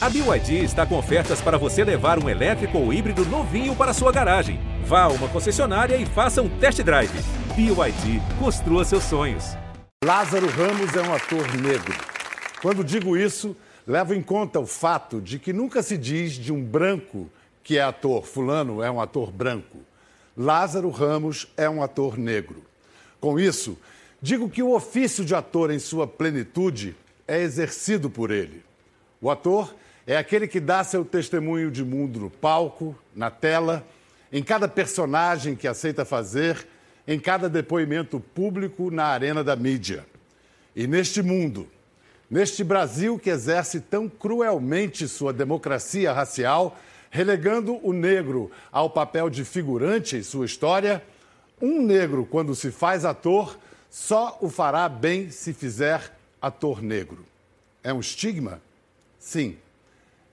[0.00, 4.12] A BYD está com ofertas para você levar um elétrico ou híbrido novinho para sua
[4.12, 4.60] garagem.
[4.84, 7.10] Vá a uma concessionária e faça um test drive.
[7.56, 9.56] BYD, construa seus sonhos.
[10.04, 11.92] Lázaro Ramos é um ator negro.
[12.62, 16.62] Quando digo isso, levo em conta o fato de que nunca se diz de um
[16.62, 17.28] branco
[17.64, 19.78] que é ator, fulano é um ator branco.
[20.36, 22.62] Lázaro Ramos é um ator negro.
[23.20, 23.76] Com isso,
[24.22, 26.94] digo que o ofício de ator em sua plenitude
[27.26, 28.62] é exercido por ele.
[29.20, 29.74] O ator
[30.08, 33.86] é aquele que dá seu testemunho de mundo no palco, na tela,
[34.32, 36.66] em cada personagem que aceita fazer,
[37.06, 40.06] em cada depoimento público na arena da mídia.
[40.74, 41.68] E neste mundo,
[42.30, 46.78] neste Brasil que exerce tão cruelmente sua democracia racial,
[47.10, 51.04] relegando o negro ao papel de figurante em sua história,
[51.60, 53.58] um negro, quando se faz ator,
[53.90, 57.26] só o fará bem se fizer ator negro.
[57.84, 58.62] É um estigma?
[59.18, 59.58] Sim,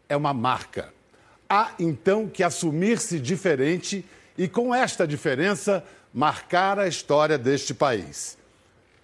[0.07, 0.93] é uma marca.
[1.49, 4.05] Há então que assumir-se diferente
[4.37, 8.37] e, com esta diferença, marcar a história deste país.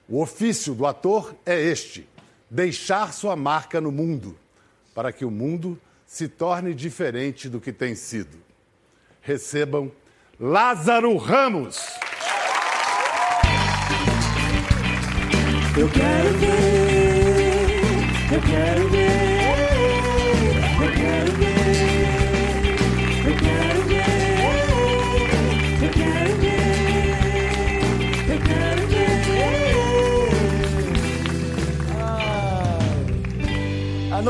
[0.07, 2.07] O ofício do ator é este:
[2.49, 4.37] deixar sua marca no mundo,
[4.93, 8.37] para que o mundo se torne diferente do que tem sido.
[9.21, 9.91] Recebam
[10.39, 11.85] Lázaro Ramos.
[15.77, 17.69] Eu quero ver,
[18.33, 19.00] eu quero ver,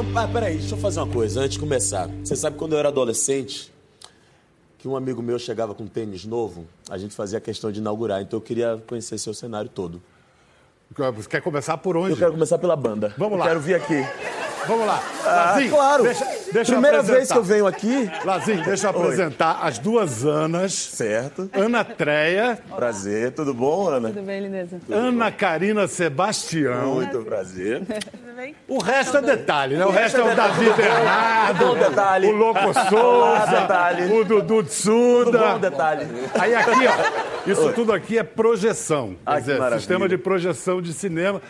[0.03, 2.09] não, ah, peraí, deixa eu fazer uma coisa antes de começar.
[2.23, 3.71] Você sabe quando eu era adolescente,
[4.79, 8.21] que um amigo meu chegava com um tênis novo, a gente fazia questão de inaugurar,
[8.21, 10.01] então eu queria conhecer seu cenário todo.
[11.15, 12.11] Você quer começar por onde?
[12.11, 13.13] Eu quero começar pela banda.
[13.17, 13.47] Vamos Eu lá.
[13.47, 14.05] Quero vir aqui.
[14.67, 15.01] Vamos lá.
[15.23, 16.03] Ah, Lazinho, claro.
[16.03, 18.09] Deixa, deixa Primeira vez que eu venho aqui.
[18.25, 19.01] Lazinho, deixa eu Oi.
[19.03, 20.73] apresentar as duas Anas.
[20.73, 21.49] Certo.
[21.53, 24.09] Ana Treia, Prazer, tudo bom, Ana?
[24.09, 24.79] Tudo bem, lindeza?
[24.89, 26.95] Ana Karina Sebastião.
[26.95, 27.79] Muito prazer.
[27.85, 28.55] Tudo bem?
[28.67, 29.85] O resto é detalhe, né?
[29.85, 32.27] O resto é o Davi Bernardo, Bom detalhe.
[32.27, 32.73] o Loco Olá,
[33.45, 34.13] Souza, detalhe.
[34.13, 35.37] o Dudu Tudo Tsuda.
[35.53, 36.07] bom, detalhe.
[36.39, 39.15] Aí aqui, ó, isso tudo aqui é projeção.
[39.25, 39.79] Ah, Quer que dizer, maravilha.
[39.79, 41.41] sistema de projeção de cinema,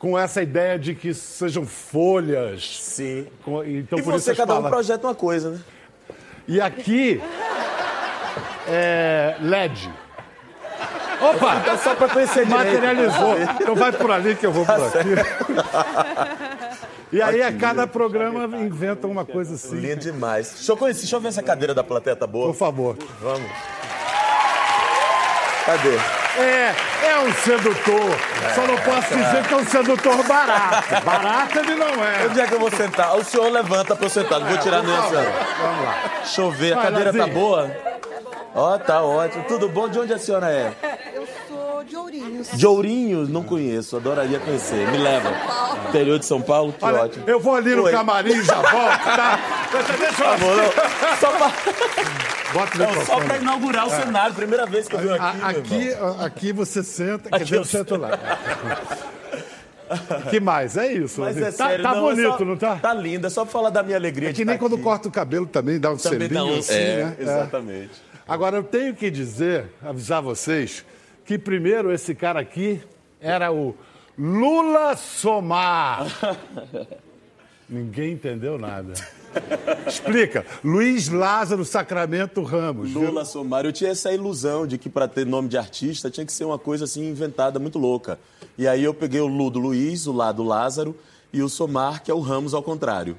[0.00, 2.78] com essa ideia de que sejam folhas.
[2.80, 3.26] Sim.
[3.44, 5.60] Com- Então, E por você, cada um projeta uma coisa, né?
[6.48, 7.20] E aqui
[8.66, 9.88] é LED.
[11.20, 11.56] Opa!
[11.56, 12.64] Então, só pra conhecer direito.
[12.64, 13.36] Materializou.
[13.60, 15.10] Então vai por ali que eu vou por aqui.
[17.12, 19.76] E aí, a cada programa inventa uma coisa assim.
[19.76, 20.52] Lindo demais.
[20.54, 22.46] Deixa eu, conhecer, deixa eu ver essa cadeira da plateia, tá boa?
[22.46, 22.96] Por favor.
[23.20, 23.50] Vamos.
[25.66, 25.98] Cadê?
[26.38, 26.74] É,
[27.06, 28.16] é um sedutor.
[28.54, 31.04] Só não posso dizer que é um sedutor barato.
[31.04, 32.26] Barato ele não é.
[32.26, 33.16] Onde é que eu vou sentar?
[33.16, 34.40] O senhor levanta pra eu sentar.
[34.40, 35.32] Não vou tirar nem a senhora.
[35.60, 35.94] Vamos lá.
[36.18, 36.78] Deixa eu ver.
[36.78, 37.70] A cadeira tá boa?
[38.54, 39.44] Ó, tá ótimo.
[39.44, 39.88] Tudo bom?
[39.88, 40.72] De onde a senhora é?
[41.90, 42.48] De Ourinhos.
[42.52, 43.28] De Ourinhos?
[43.28, 43.96] Não conheço.
[43.96, 44.86] Adoraria conhecer.
[44.92, 45.28] Me leva.
[45.88, 46.72] Interior de São Paulo?
[46.72, 47.24] Que Olha, ótimo.
[47.26, 47.90] eu vou ali no Oi.
[47.90, 49.40] camarim e já volto, tá?
[49.72, 50.14] Deixa, eu...
[50.24, 50.70] Tá bom, não.
[51.18, 51.52] Só pra,
[52.52, 54.34] Bota não, só pra inaugurar o cenário.
[54.36, 55.92] Primeira vez que eu venho aqui, Aqui,
[56.24, 58.10] aqui você senta, Aqui quer dizer, eu sento lá.
[60.30, 60.76] que mais?
[60.76, 61.20] É isso.
[61.20, 61.46] Mas Lazinho.
[61.46, 62.76] é tá sério, tá não, é bonito, só- não tá?
[62.76, 63.26] Tá lindo.
[63.26, 64.84] É só pra falar da minha alegria É de que nem estar quando aqui.
[64.84, 66.58] corta o cabelo também, dá um Também dá selinho um...
[66.60, 67.16] assim, é, né?
[67.18, 67.22] É.
[67.22, 67.90] exatamente.
[68.28, 70.84] Agora, eu tenho que dizer, avisar vocês,
[71.30, 72.82] que primeiro esse cara aqui
[73.20, 73.72] era o
[74.18, 76.08] Lula Somar.
[77.70, 78.94] Ninguém entendeu nada.
[79.86, 80.44] Explica.
[80.64, 82.90] Luiz Lázaro Sacramento Ramos.
[82.90, 83.02] viu?
[83.02, 86.32] Lula Somar, eu tinha essa ilusão de que para ter nome de artista tinha que
[86.32, 88.18] ser uma coisa assim inventada, muito louca.
[88.58, 90.96] E aí eu peguei o Lu do Luiz, o Lá do Lázaro,
[91.32, 93.16] e o Somar, que é o Ramos ao contrário.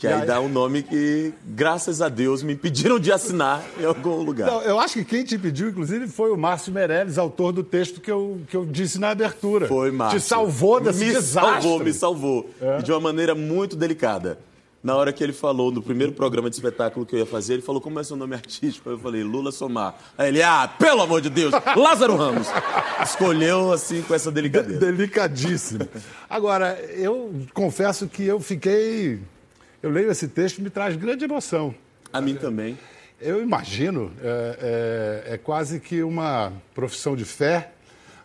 [0.00, 3.84] Que aí, aí- dá um nome que, graças a Deus, me impediram de assinar em
[3.84, 4.50] algum lugar.
[4.50, 8.00] Não, eu acho que quem te pediu, inclusive, foi o Márcio Meirelles, autor do texto
[8.00, 9.68] que eu, que eu disse na abertura.
[9.68, 10.18] Foi, Márcio.
[10.18, 11.62] Te salvou desse Me desastre.
[11.62, 12.50] salvou, me salvou.
[12.78, 14.38] E de uma maneira muito delicada.
[14.82, 17.60] Na hora que ele falou, no primeiro programa de espetáculo que eu ia fazer, ele
[17.62, 18.88] falou, como é seu nome artístico?
[18.88, 19.94] Eu falei, Lula Somar.
[20.16, 22.48] Aí ele, ah, pelo amor de Deus, Lázaro Ramos.
[23.04, 24.78] Escolheu, assim, com essa De- delicadeza.
[24.80, 25.86] Delicadíssimo.
[26.30, 29.18] Agora, eu confesso que eu fiquei.
[29.82, 31.74] Eu leio esse texto e me traz grande emoção.
[32.12, 32.78] A mim também.
[33.20, 37.72] Eu imagino, é, é- é quase que uma profissão de fé,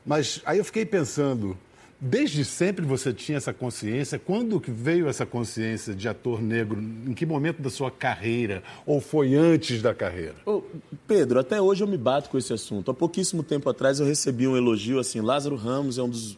[0.05, 1.57] mas aí eu fiquei pensando,
[1.99, 4.17] desde sempre você tinha essa consciência?
[4.17, 6.79] Quando que veio essa consciência de ator negro?
[6.81, 8.63] Em que momento da sua carreira?
[8.85, 10.35] Ou foi antes da carreira?
[10.45, 10.61] Ô,
[11.07, 12.89] Pedro, até hoje eu me bato com esse assunto.
[12.91, 16.37] Há pouquíssimo tempo atrás eu recebi um elogio assim: Lázaro Ramos é um dos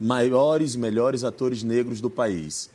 [0.00, 2.70] maiores, melhores atores negros do país.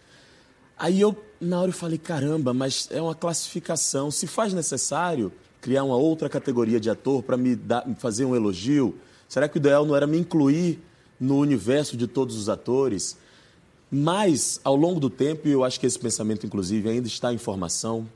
[0.78, 4.10] Aí eu, na hora, eu falei, caramba, mas é uma classificação.
[4.12, 5.32] Se faz necessário
[5.62, 8.96] criar uma outra categoria de ator para me, dar- me fazer um elogio,
[9.30, 10.80] será que o ideal não era me incluir
[11.20, 13.18] no universo de todos os atores?
[13.90, 17.38] Mas, ao longo do tempo, e eu acho que esse pensamento, inclusive, ainda está em
[17.38, 18.08] formação,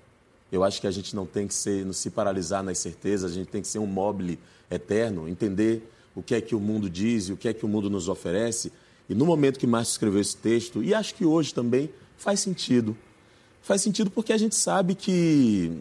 [0.51, 3.33] eu acho que a gente não tem que ser, não se paralisar nas certezas, a
[3.33, 4.39] gente tem que ser um mobile
[4.71, 7.67] eterno, entender o que é que o mundo diz e o que é que o
[7.67, 8.71] mundo nos oferece.
[9.07, 12.97] E no momento que Márcio escreveu esse texto, e acho que hoje também, faz sentido.
[13.61, 15.71] Faz sentido porque a gente sabe que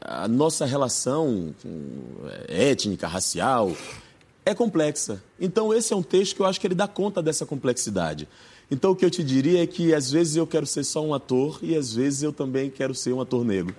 [0.00, 1.54] a nossa relação
[2.48, 3.72] eh, étnica, racial,
[4.44, 5.22] é complexa.
[5.40, 8.28] Então, esse é um texto que eu acho que ele dá conta dessa complexidade.
[8.70, 11.14] Então, o que eu te diria é que, às vezes, eu quero ser só um
[11.14, 13.74] ator e, às vezes, eu também quero ser um ator negro.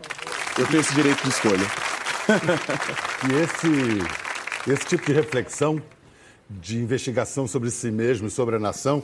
[0.57, 1.65] Eu tenho esse direito de escolha.
[3.27, 5.81] E esse, esse tipo de reflexão,
[6.47, 9.03] de investigação sobre si mesmo e sobre a nação,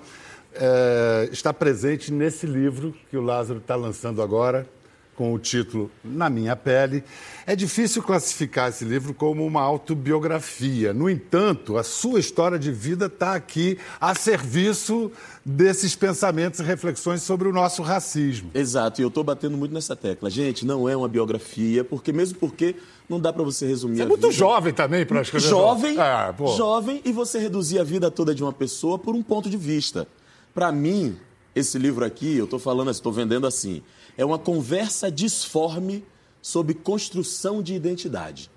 [0.54, 4.68] eh, está presente nesse livro que o Lázaro está lançando agora,
[5.16, 7.04] com o título Na Minha Pele.
[7.46, 10.94] É difícil classificar esse livro como uma autobiografia.
[10.94, 15.12] No entanto, a sua história de vida está aqui a serviço
[15.46, 18.50] desses pensamentos e reflexões sobre o nosso racismo.
[18.54, 20.30] Exato, e eu estou batendo muito nessa tecla.
[20.30, 22.76] Gente, não é uma biografia, porque mesmo porque
[23.08, 24.34] não dá para você resumir Você é muito vida.
[24.34, 25.48] jovem também para escrever.
[25.48, 25.98] Jovem,
[26.38, 26.48] pô.
[26.56, 30.08] jovem e você reduzir a vida toda de uma pessoa por um ponto de vista.
[30.54, 31.18] Para mim,
[31.56, 33.82] esse livro aqui, eu estou falando, estou vendendo assim,
[34.18, 36.04] é uma conversa disforme
[36.42, 38.50] sobre construção de identidade.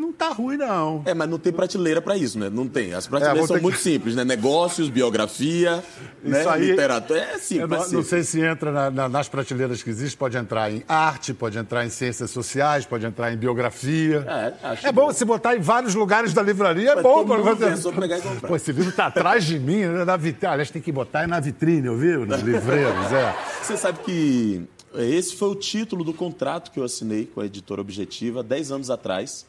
[0.00, 1.02] Não tá ruim, não.
[1.04, 2.48] É, mas não tem prateleira para isso, né?
[2.48, 2.94] Não tem.
[2.94, 4.24] As prateleiras É, são muito que- simples, né?
[4.24, 5.84] Negócios, biografia,
[6.24, 6.44] né?
[6.48, 7.20] aí- literatura.
[7.20, 7.68] É simples.
[7.68, 10.82] não, é não sei se entra na- na- nas prateleiras que existem, pode entrar em
[10.88, 14.24] arte, pode entrar em ciências sociais, pode entrar em biografia.
[14.26, 15.12] É, acho É bom bom.
[15.12, 17.14] se botar em vários lugares da livraria, é Mas bom.
[17.24, 18.48] todo pra mundo é pegar e comprar.
[18.48, 20.52] Pô, esse livro tá atrás de mim, né, na vitrine.
[20.52, 22.24] Aliás, tem que botar na vitrine, ouviu?
[22.24, 23.34] Nos livreiros, é.
[23.62, 24.62] Você sabe que
[24.94, 28.72] é, esse foi o título do contrato que eu assinei com a editora Objetiva 10
[28.72, 29.44] anos atrás.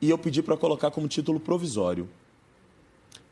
[0.00, 2.08] E eu pedi para colocar como título provisório.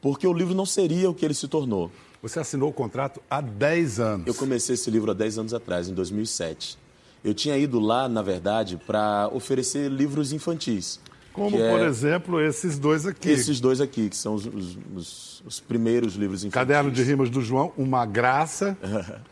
[0.01, 1.91] Porque o livro não seria o que ele se tornou.
[2.23, 4.27] Você assinou o contrato há 10 anos.
[4.27, 6.79] Eu comecei esse livro há 10 anos atrás, em 2007.
[7.25, 11.01] Eu tinha ido lá, na verdade, para oferecer livros infantis.
[11.33, 13.29] Como, é por exemplo, esses dois aqui.
[13.31, 16.55] Esses dois aqui, que são os, os- os- os primeiros livros infantis.
[16.55, 18.77] Caderno de rimas do João, Uma Graça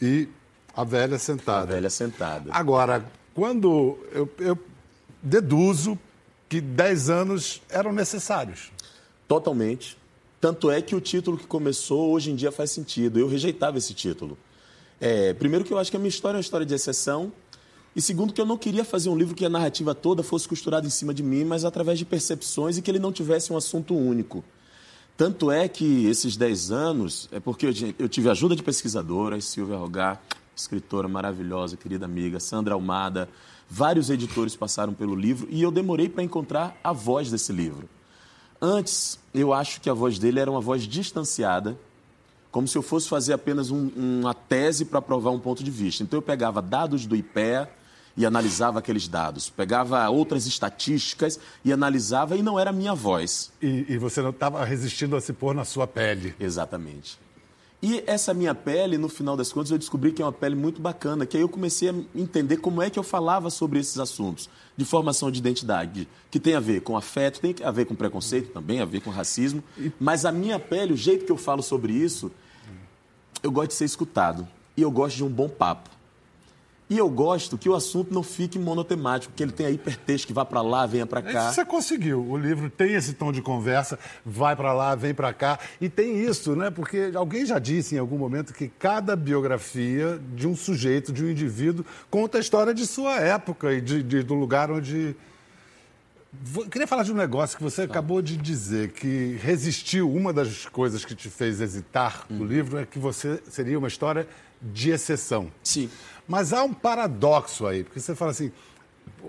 [0.00, 0.28] e
[0.74, 1.66] A Velha Sentada.
[1.74, 2.50] Velha Sentada.
[2.52, 3.04] Agora,
[3.34, 4.58] quando eu, eu
[5.22, 5.98] deduzo
[6.48, 8.70] que 10 anos eram necessários.
[9.26, 9.96] Totalmente.
[10.40, 13.18] Tanto é que o título que começou hoje em dia faz sentido.
[13.18, 14.38] Eu rejeitava esse título.
[15.00, 17.32] É, primeiro que eu acho que a minha história é uma história de exceção.
[17.94, 20.86] E segundo que eu não queria fazer um livro que a narrativa toda fosse costurada
[20.86, 23.96] em cima de mim, mas através de percepções e que ele não tivesse um assunto
[23.96, 24.44] único.
[25.16, 27.66] Tanto é que esses 10 anos, é porque
[27.98, 30.20] eu, tive ajuda de pesquisadoras, Silvia Rogar,
[30.54, 33.26] escritora maravilhosa, querida amiga, Sandra Almada,
[33.68, 37.88] vários editores passaram pelo livro e eu demorei para encontrar a voz desse livro.
[38.60, 41.76] Antes, eu acho que a voz dele era uma voz distanciada,
[42.50, 46.02] como se eu fosse fazer apenas um- uma tese para provar um ponto de vista.
[46.02, 47.68] Então, eu pegava dados do IPEA
[48.16, 53.52] e analisava aqueles dados, pegava outras estatísticas e analisava, e não era a minha voz.
[53.60, 56.34] E, e você não estava resistindo a se pôr na sua pele.
[56.40, 57.18] Exatamente.
[57.82, 60.80] E essa minha pele, no final das contas, eu descobri que é uma pele muito
[60.80, 64.48] bacana, que aí eu comecei a entender como é que eu falava sobre esses assuntos
[64.76, 68.52] de formação de identidade, que tem a ver com afeto, tem a ver com preconceito
[68.52, 69.62] também, a ver com racismo,
[70.00, 72.30] mas a minha pele, o jeito que eu falo sobre isso,
[73.42, 75.95] eu gosto de ser escutado e eu gosto de um bom papo.
[76.88, 80.44] E eu gosto que o assunto não fique monotemático, que ele tenha hipertexto, que vá
[80.44, 81.46] para lá, venha para cá.
[81.46, 82.24] Isso você conseguiu.
[82.24, 85.58] O livro tem esse tom de conversa, vai para lá, vem para cá.
[85.80, 86.70] E tem isso, né?
[86.70, 91.28] Porque alguém já disse em algum momento que cada biografia de um sujeito, de um
[91.30, 95.16] indivíduo, conta a história de sua época e de- de- do lugar onde.
[96.42, 100.12] Vou- Queria falar de um negócio que você acabou de dizer, que resistiu.
[100.12, 104.26] Uma das coisas que te fez hesitar no livro é que você seria uma história
[104.60, 105.50] de exceção.
[105.62, 105.88] Sim.
[106.26, 108.50] Mas há um paradoxo aí, porque você fala assim,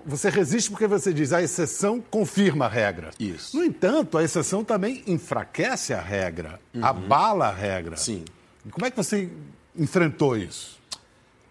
[0.06, 3.12] você resiste porque você diz a exceção confirma a regra.
[3.20, 3.56] Isso.
[3.56, 7.96] No entanto, a exceção também enfraquece a regra, abala a regra.
[7.98, 8.24] Sim.
[8.72, 9.30] Como é que você
[9.78, 10.78] enfrentou isso?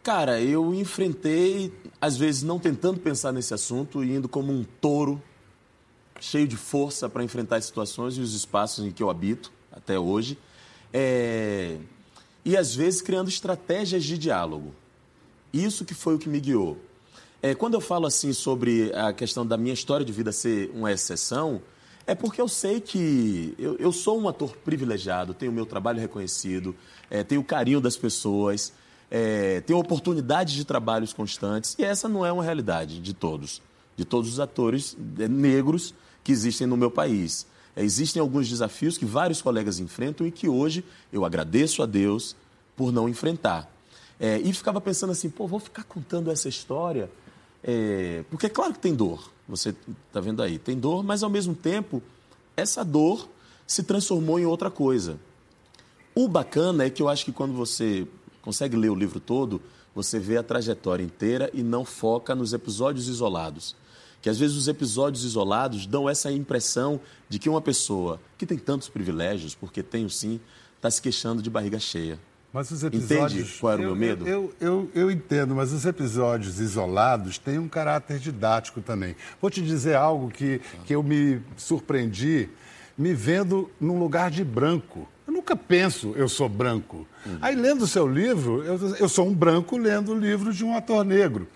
[0.02, 5.20] Cara, eu enfrentei, às vezes não tentando pensar nesse assunto e indo como um touro,
[6.20, 9.98] cheio de força para enfrentar as situações e os espaços em que eu habito até
[9.98, 10.38] hoje.
[10.92, 11.76] É,
[12.44, 14.72] E às vezes criando estratégias de diálogo.
[15.52, 16.78] Isso que foi o que me guiou.
[17.42, 20.92] É, quando eu falo assim sobre a questão da minha história de vida ser uma
[20.92, 21.60] exceção,
[22.06, 26.00] é porque eu sei que eu, eu sou um ator privilegiado, tenho o meu trabalho
[26.00, 26.74] reconhecido,
[27.10, 28.72] é, tenho o carinho das pessoas.
[29.10, 33.62] é, tem oportunidades de trabalhos constantes, e essa não é uma realidade de todos,
[33.96, 35.94] de todos os atores é, negros
[36.26, 37.46] que existem no meu país.
[37.76, 42.34] Existem alguns desafios que vários colegas enfrentam e que hoje eu agradeço a Deus
[42.74, 43.72] por não enfrentar.
[44.18, 47.08] É, e ficava pensando assim, pô, vou ficar contando essa história,
[47.62, 49.72] é, porque é claro que tem dor, você
[50.08, 52.02] está vendo aí, tem dor, mas ao mesmo tempo,
[52.56, 53.28] essa dor
[53.64, 55.20] se transformou em outra coisa.
[56.12, 58.04] O bacana é que eu acho que quando você
[58.42, 59.62] consegue ler o livro todo,
[59.94, 63.76] você vê a trajetória inteira e não foca nos episódios isolados.
[64.26, 68.58] Que às vezes os episódios isolados dão essa impressão de que uma pessoa que tem
[68.58, 70.40] tantos privilégios, porque tem sim,
[70.74, 72.18] está se queixando de barriga cheia.
[72.52, 73.32] Mas os episódios.
[73.34, 74.26] Entende qual era o eu, meu medo?
[74.26, 79.14] Eu, eu, eu, eu entendo, mas os episódios isolados têm um caráter didático também.
[79.40, 82.50] Vou te dizer algo que, que eu me surpreendi
[82.98, 85.06] me vendo num lugar de branco.
[85.24, 87.06] Eu nunca penso, eu sou branco.
[87.40, 90.76] Aí, lendo o seu livro, eu, eu sou um branco lendo o livro de um
[90.76, 91.46] ator negro.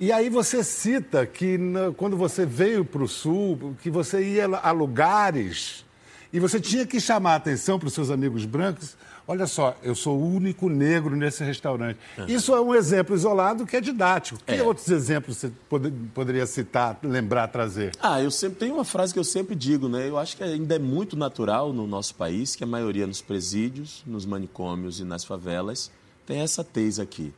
[0.00, 1.58] E aí você cita que
[1.96, 5.84] quando você veio para o Sul, que você ia a lugares
[6.32, 8.96] e você tinha que chamar a atenção para os seus amigos brancos.
[9.26, 11.98] Olha só, eu sou o único negro nesse restaurante.
[12.28, 14.38] Isso é um exemplo isolado que é didático.
[14.46, 14.62] Que É.
[14.62, 17.92] outros exemplos você pode- poderia citar, lembrar, trazer?
[18.00, 20.08] Ah, eu sempre tenho uma frase que eu sempre digo, né?
[20.08, 24.02] Eu acho que ainda é muito natural no nosso país que a maioria nos presídios,
[24.06, 25.90] nos manicômios e nas favelas
[26.24, 27.34] tem essa tez aqui.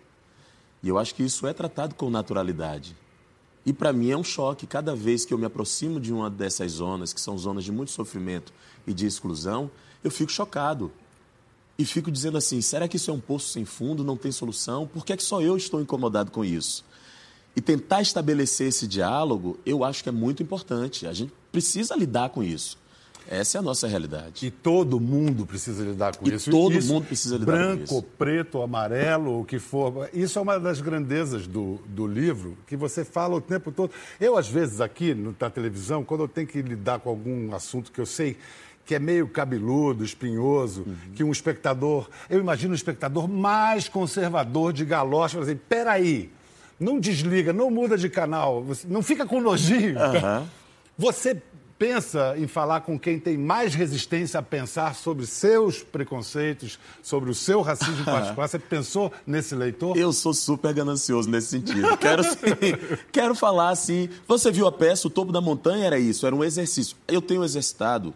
[0.82, 2.96] E eu acho que isso é tratado com naturalidade.
[3.64, 6.72] E para mim é um choque cada vez que eu me aproximo de uma dessas
[6.72, 8.52] zonas, que são zonas de muito sofrimento
[8.86, 9.70] e de exclusão,
[10.02, 10.90] eu fico chocado.
[11.78, 14.86] E fico dizendo assim: será que isso é um poço sem fundo, não tem solução?
[14.86, 16.84] Por que, é que só eu estou incomodado com isso?
[17.54, 21.06] E tentar estabelecer esse diálogo, eu acho que é muito importante.
[21.06, 22.78] A gente precisa lidar com isso.
[23.30, 24.44] Essa é a nossa realidade.
[24.44, 26.50] E todo mundo precisa lidar com E isso.
[26.50, 28.02] todo Isso, mundo precisa lidar com branco, isso.
[28.18, 30.10] preto, amarelo, o que for.
[30.12, 33.92] Isso é uma das grandezas do, do livro, que você fala o tempo todo.
[34.20, 38.00] Eu, às vezes, aqui na televisão, quando eu tenho que lidar com algum assunto que
[38.00, 38.36] eu sei
[38.84, 40.96] que é meio cabeludo, espinhoso, Uhum.
[41.14, 42.08] que um espectador...
[42.28, 46.32] Eu imagino um espectador mais conservador de galocha, fala assim, peraí,
[46.80, 49.94] não desliga, não muda de canal, não fica com nojinho.
[50.98, 51.40] Você
[51.80, 57.34] pensa em falar com quem tem mais resistência a pensar sobre seus preconceitos, sobre o
[57.34, 58.46] seu racismo particular?
[58.46, 59.96] Você pensou nesse leitor?
[59.96, 61.96] Eu sou super ganancioso nesse sentido.
[61.96, 62.22] Quero,
[63.10, 64.10] quero falar assim.
[64.28, 65.86] Você viu a peça O Topo da Montanha?
[65.86, 66.94] Era isso, era um exercício.
[67.08, 68.14] Eu tenho exercitado,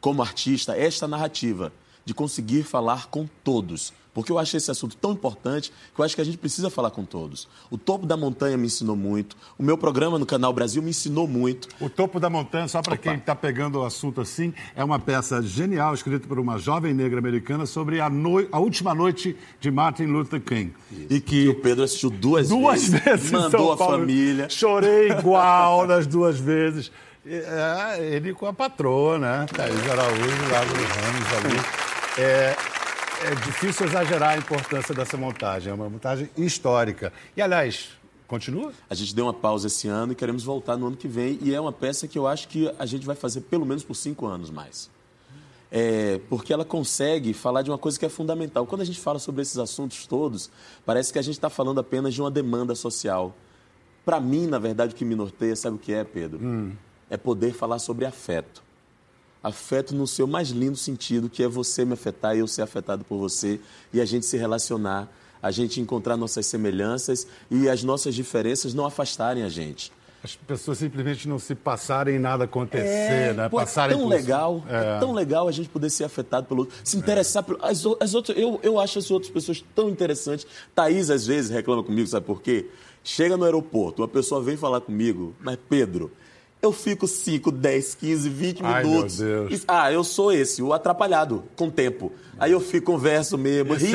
[0.00, 1.72] como artista, esta narrativa
[2.04, 3.92] de conseguir falar com todos.
[4.14, 6.90] Porque eu acho esse assunto tão importante que eu acho que a gente precisa falar
[6.90, 7.48] com todos.
[7.70, 9.34] O Topo da Montanha me ensinou muito.
[9.58, 11.66] O meu programa no Canal Brasil me ensinou muito.
[11.80, 15.40] O Topo da Montanha, só para quem está pegando o assunto assim, é uma peça
[15.40, 20.04] genial escrita por uma jovem negra americana sobre a, noi- a última noite de Martin
[20.04, 20.74] Luther King.
[21.08, 23.98] E que O Pedro assistiu duas, duas vezes em mandou São a Paulo.
[24.00, 24.48] família.
[24.50, 26.92] Chorei igual nas duas vezes.
[27.24, 29.46] É, ele com a patroa, né?
[29.54, 31.82] Thaís Araújo, Lázaro Ramos ali.
[32.18, 32.56] É,
[33.24, 35.70] é difícil exagerar a importância dessa montagem.
[35.70, 37.12] É uma montagem histórica.
[37.36, 37.90] E, aliás,
[38.26, 38.72] continua?
[38.90, 41.38] A gente deu uma pausa esse ano e queremos voltar no ano que vem.
[41.40, 43.94] E é uma peça que eu acho que a gente vai fazer pelo menos por
[43.94, 44.90] cinco anos mais.
[45.70, 48.66] É, porque ela consegue falar de uma coisa que é fundamental.
[48.66, 50.50] Quando a gente fala sobre esses assuntos todos,
[50.84, 53.34] parece que a gente está falando apenas de uma demanda social.
[54.04, 56.40] Para mim, na verdade, o que me norteia, sabe o que é, Pedro?
[57.08, 58.62] É poder falar sobre afeto.
[59.42, 63.04] Afeto no seu mais lindo sentido, que é você me afetar e eu ser afetado
[63.04, 63.58] por você,
[63.92, 65.08] e a gente se relacionar,
[65.42, 69.92] a gente encontrar nossas semelhanças e as nossas diferenças não afastarem a gente.
[70.24, 73.48] As pessoas simplesmente não se passarem em nada acontecer, né?
[73.48, 75.00] pô, é Passarem tão por- legal, é.
[75.00, 77.58] tão legal a gente poder ser afetado pelo outro, se interessar pelo.
[77.60, 80.46] As, as outras, eu, eu acho as outras pessoas tão interessantes.
[80.76, 82.68] Thaís, às vezes, reclama comigo, sabe por quê?
[83.02, 86.12] Chega no aeroporto, uma pessoa vem falar comigo, mas Pedro,
[86.62, 89.18] eu fico 5, 10, 15, 20 Ai, minutos.
[89.18, 89.64] meu Deus.
[89.66, 92.12] Ah, eu sou esse, o atrapalhado, com o tempo.
[92.38, 93.90] Aí eu fico, converso mesmo, E rio.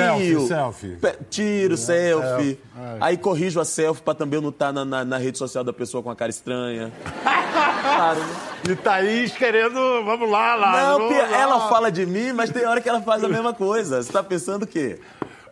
[0.45, 0.97] selfie, selfie?
[1.29, 2.27] Tiro, selfie.
[2.27, 2.59] selfie.
[2.75, 2.97] Ai.
[2.99, 6.03] Aí corrijo a selfie pra também não estar na, na, na rede social da pessoa
[6.03, 6.91] com a cara estranha.
[7.23, 8.27] claro, né?
[8.69, 10.91] E Thaís querendo, vamos lá, lá.
[10.91, 11.37] Não, lá.
[11.37, 14.03] ela fala de mim, mas tem hora que ela faz a mesma coisa.
[14.03, 14.99] Você tá pensando o quê?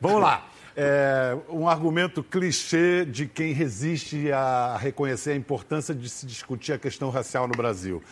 [0.01, 0.43] Vamos lá.
[0.77, 6.77] É, um argumento clichê de quem resiste a reconhecer a importância de se discutir a
[6.77, 8.03] questão racial no Brasil.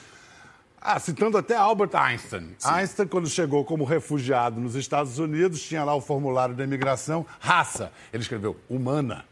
[0.80, 2.56] Ah, citando até Albert Einstein.
[2.64, 7.92] Einstein, quando chegou como refugiado nos Estados Unidos, tinha lá o formulário da imigração, raça.
[8.12, 9.24] Ele escreveu humana,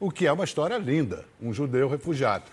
[0.00, 2.44] o que é uma história linda, um judeu refugiado.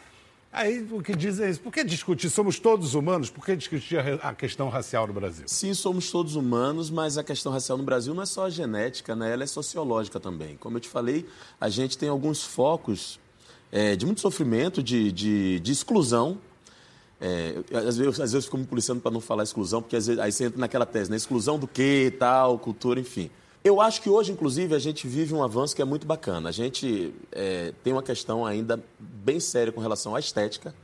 [0.55, 1.59] Aí o que dizem é isso.
[1.59, 2.29] Por que discutir?
[2.29, 3.31] Somos todos humanos?
[3.31, 5.45] Por que discutir a questão racial no Brasil?
[5.47, 9.33] Sim, somos todos humanos, mas a questão racial no Brasil não é só genética, né?
[9.33, 10.55] ela é sociológica também.
[10.57, 11.25] Como eu te falei,
[11.59, 13.19] a gente tem alguns focos
[13.71, 16.37] é, de muito sofrimento, de, de, de exclusão.
[17.19, 17.55] É,
[17.87, 20.31] às, vezes, às vezes eu fico me policiando para não falar exclusão, porque vezes, aí
[20.31, 21.17] você entra naquela tese, né?
[21.17, 23.31] exclusão do quê, tal, cultura, enfim.
[23.63, 26.49] Eu acho que hoje, inclusive, a gente vive um avanço que é muito bacana.
[26.49, 30.75] A gente é, tem uma questão ainda bem séria com relação à estética,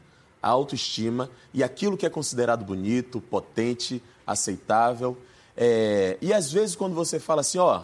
[0.42, 5.18] à autoestima e aquilo que é considerado bonito, potente, aceitável.
[5.58, 7.84] É, e às vezes, quando você fala assim, ó,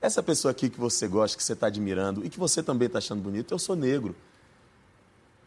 [0.00, 2.98] essa pessoa aqui que você gosta, que você está admirando e que você também está
[2.98, 4.16] achando bonito, eu sou negro.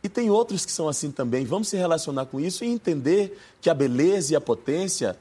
[0.01, 1.43] E tem outros que são assim também.
[1.43, 5.17] Vamos se relacionar com isso e entender que a beleza e a potência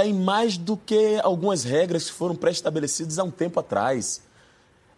[0.00, 4.22] está em mais do que algumas regras que foram pré-estabelecidas há um tempo atrás.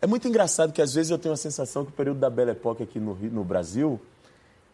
[0.00, 2.52] É muito engraçado que às vezes eu tenho a sensação que o período da Belle
[2.52, 4.00] Époque aqui no, no Brasil,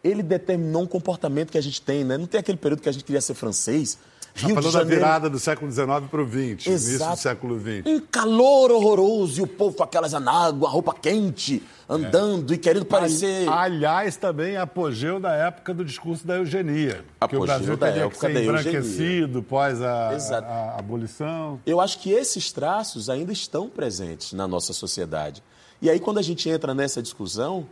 [0.03, 2.17] ele determinou um comportamento que a gente tem, né?
[2.17, 3.97] Não tem aquele período que a gente queria ser francês.
[4.35, 7.15] Está Rio de falando da Janeiro, virada do século XIX para o XX, início do
[7.17, 7.81] século XX.
[7.85, 13.49] um calor horroroso e o povo com aquelas anágua, roupa quente, andando e querendo parecer...
[13.49, 16.93] Aliás, também apogeu da época do discurso da eugenia.
[16.95, 18.59] que o Apogeu Brasil da teria que época ser da eugenia.
[18.79, 21.59] embranquecido pós a, a- a abolição.
[21.65, 25.43] Eu acho que esses traços ainda estão presentes na nossa sociedade.
[25.81, 27.65] E aí, quando a gente entra nessa discussão,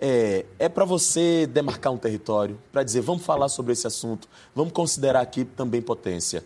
[0.00, 4.72] é, é para você demarcar um território, para dizer, vamos falar sobre esse assunto, vamos
[4.72, 6.44] considerar aqui também potência.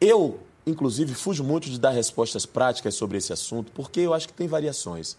[0.00, 4.32] Eu, inclusive, fujo muito de dar respostas práticas sobre esse assunto, porque eu acho que
[4.32, 5.16] tem variações.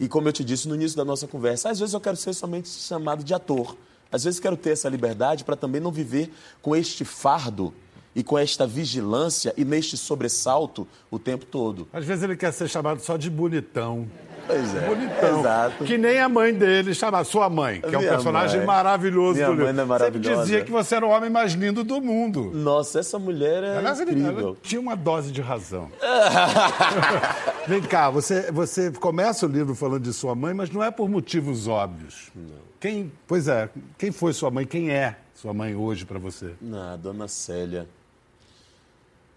[0.00, 2.32] E como eu te disse no início da nossa conversa, às vezes eu quero ser
[2.32, 3.76] somente chamado de ator.
[4.10, 6.32] Às vezes quero ter essa liberdade para também não viver
[6.62, 7.74] com este fardo
[8.14, 11.86] e com esta vigilância e neste sobressalto o tempo todo.
[11.92, 14.06] Às vezes ele quer ser chamado só de bonitão.
[14.46, 14.80] Pois é.
[14.86, 15.40] Bonitão.
[15.40, 15.84] Exato.
[15.84, 18.66] Que nem a mãe dele chama sua mãe, que é um Minha personagem mãe.
[18.66, 19.72] maravilhoso Minha do mãe livro.
[19.74, 20.28] não é maravilhosa?
[20.28, 22.50] Sempre dizia que você era o homem mais lindo do mundo.
[22.52, 24.48] Nossa, essa mulher é Aliás, ele- incrível.
[24.48, 25.90] ela tinha uma dose de razão.
[27.66, 31.08] Vem cá, você, você começa o livro falando de sua mãe, mas não é por
[31.08, 32.30] motivos óbvios.
[32.34, 32.64] Não.
[32.78, 34.66] Quem, pois é, quem foi sua mãe?
[34.66, 36.50] Quem é sua mãe hoje para você?
[36.60, 37.88] Na dona Célia.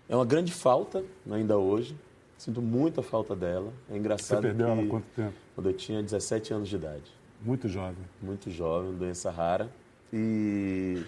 [0.09, 1.95] É uma grande falta ainda hoje.
[2.37, 3.73] Sinto muita falta dela.
[3.89, 5.33] É engraçado Você perdeu que ela há quanto tempo?
[5.55, 7.11] quando eu tinha 17 anos de idade.
[7.41, 8.03] Muito jovem.
[8.21, 9.69] muito jovem, doença rara.
[10.13, 11.03] E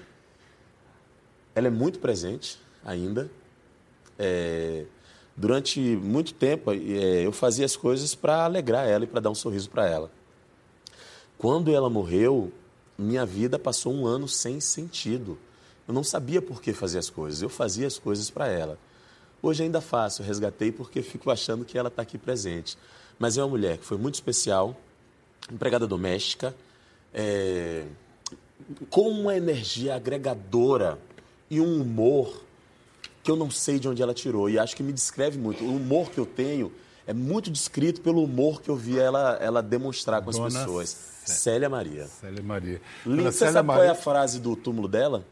[1.55, 3.29] ela é muito presente ainda.
[4.17, 4.85] É,
[5.35, 9.35] durante muito tempo, é, eu fazia as coisas para alegrar ela e para dar um
[9.35, 10.11] sorriso para ela.
[11.37, 12.51] Quando ela morreu,
[12.97, 15.37] minha vida passou um ano sem sentido.
[15.87, 18.77] Eu não sabia por que fazer as coisas, eu fazia as coisas para ela.
[19.41, 22.77] Hoje ainda faço, resgatei porque fico achando que ela está aqui presente.
[23.17, 24.75] Mas é uma mulher que foi muito especial,
[25.51, 26.55] empregada doméstica,
[27.13, 27.85] é,
[28.89, 30.97] com uma energia agregadora
[31.49, 32.43] e um humor
[33.23, 34.49] que eu não sei de onde ela tirou.
[34.49, 35.63] E acho que me descreve muito.
[35.63, 36.71] O humor que eu tenho
[37.07, 40.89] é muito descrito pelo humor que eu vi ela, ela demonstrar com as Dona pessoas.
[41.25, 42.07] Cé- Célia Maria.
[42.07, 42.81] Célia Maria.
[43.05, 43.31] Linda.
[43.31, 44.03] Você sabe qual é a Maria- Hum.
[44.03, 45.25] frase do túmulo dela?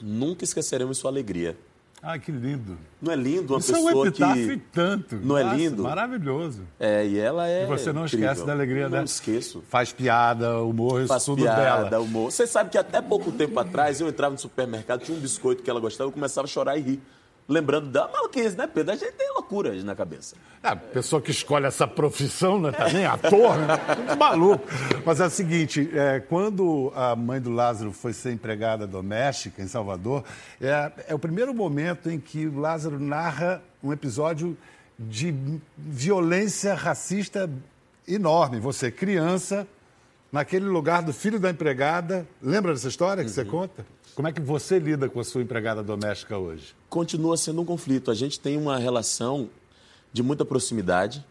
[0.00, 1.56] Nunca esqueceremos sua alegria.
[2.00, 2.78] Ah, que lindo.
[3.02, 4.64] Não é lindo uma Isso é um pessoa epitáfio e que...
[4.72, 5.16] tanto.
[5.16, 5.82] Não é Nossa, lindo?
[5.82, 6.62] Maravilhoso.
[6.78, 8.28] É, e ela é E você não incrível.
[8.30, 9.04] esquece da alegria não dela.
[9.04, 9.64] esqueço.
[9.68, 12.02] Faz piada, humor, isso Faz tudo piada, dela.
[12.02, 12.30] humor.
[12.30, 15.68] Você sabe que até pouco tempo atrás eu entrava no supermercado, tinha um biscoito que
[15.70, 17.02] ela gostava, eu começava a chorar e rir.
[17.48, 18.92] Lembrando da maluquice, né, Pedro?
[18.92, 20.36] A gente tem loucuras na cabeça.
[20.62, 23.78] É, a pessoa que escolhe essa profissão, né, também, ator, né?
[23.96, 24.68] Muito maluco.
[25.04, 29.66] Mas é o seguinte, é, quando a mãe do Lázaro foi ser empregada doméstica em
[29.66, 30.24] Salvador,
[30.60, 34.54] é, é o primeiro momento em que o Lázaro narra um episódio
[34.98, 35.34] de
[35.74, 37.48] violência racista
[38.06, 38.60] enorme.
[38.60, 39.66] Você, criança,
[40.30, 42.26] naquele lugar do filho da empregada.
[42.42, 43.86] Lembra dessa história que você conta?
[44.18, 46.74] Como é que você lida com a sua empregada doméstica hoje?
[46.90, 48.10] Continua sendo um conflito.
[48.10, 49.48] A gente tem uma relação
[50.12, 51.24] de muita proximidade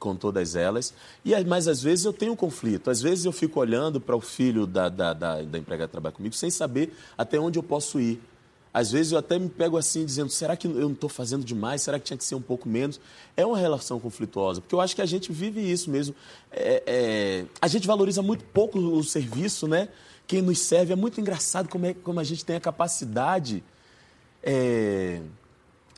[0.00, 0.92] com todas elas,
[1.24, 2.90] e mas às vezes eu tenho um conflito.
[2.90, 6.12] Às vezes eu fico olhando para o filho da, da, da, da empregada que trabalha
[6.12, 8.20] comigo sem saber até onde eu posso ir.
[8.74, 11.82] Às vezes eu até me pego assim, dizendo: será que eu não estou fazendo demais?
[11.82, 13.00] Será que tinha que ser um pouco menos?
[13.36, 16.16] É uma relação conflituosa, porque eu acho que a gente vive isso mesmo.
[16.50, 19.88] É, é, a gente valoriza muito pouco o serviço, né?
[20.28, 20.92] Quem nos serve.
[20.92, 23.64] É muito engraçado como, é, como a gente tem a capacidade
[24.42, 25.20] é,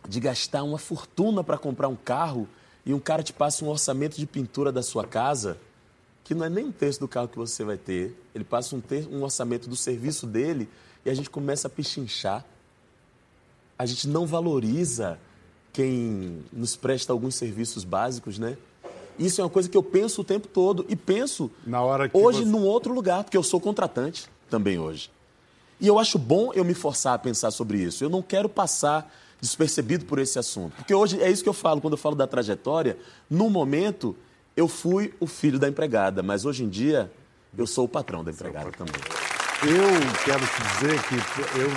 [0.08, 2.48] de gastar uma fortuna para comprar um carro
[2.86, 5.58] e um cara te passa um orçamento de pintura da sua casa
[6.24, 8.16] que não é nem um terço do carro que você vai ter.
[8.32, 10.68] Ele passa um, ter, um orçamento do serviço dele
[11.04, 12.44] e a gente começa a pichinchar.
[13.76, 15.18] A gente não valoriza
[15.72, 18.56] quem nos presta alguns serviços básicos, né?
[19.20, 22.16] Isso é uma coisa que eu penso o tempo todo e penso Na hora que
[22.16, 24.28] hoje você- num outro lugar, porque eu sou contratante.
[24.48, 25.11] também hoje.
[25.80, 28.02] E eu acho bom eu me forçar a pensar sobre isso.
[28.02, 29.09] Eu não quero passar
[29.40, 30.74] despercebido por esse assunto.
[30.76, 32.98] Porque hoje é isso que eu falo quando eu falo da trajetória.
[33.30, 34.16] No momento,
[34.56, 37.11] eu fui o filho da empregada, mas hoje em dia
[37.56, 39.00] eu sou o patrão da empregada também.
[39.62, 41.14] Eu quero te dizer que
[41.61, 41.68] eu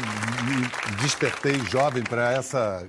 [0.47, 2.86] me despertei jovem para essa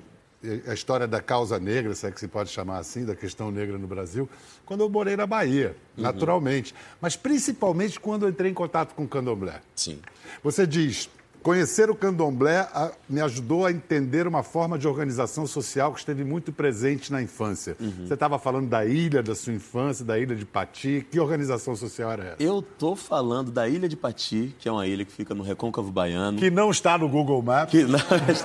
[0.66, 3.78] a história da causa negra, se é que se pode chamar assim, da questão negra
[3.78, 4.28] no Brasil,
[4.64, 6.74] quando eu morei na Bahia, naturalmente.
[7.00, 9.60] Mas principalmente quando eu entrei em contato com o candomblé.
[9.74, 10.00] Sim.
[10.42, 11.08] Você diz,
[11.44, 16.24] conhecer o candomblé a- me ajudou a entender uma forma de organização social que esteve
[16.24, 17.76] muito presente na infância.
[17.78, 18.06] Uhum.
[18.08, 21.06] Você estava falando da ilha da sua infância, da ilha de Pati.
[21.10, 22.42] Que organização social era essa?
[22.42, 25.92] Eu tô falando da Ilha de Pati, que é uma ilha que fica no Recôncavo
[25.92, 26.38] Baiano.
[26.38, 27.74] Que não está no Google Maps.
[27.86, 27.98] Não,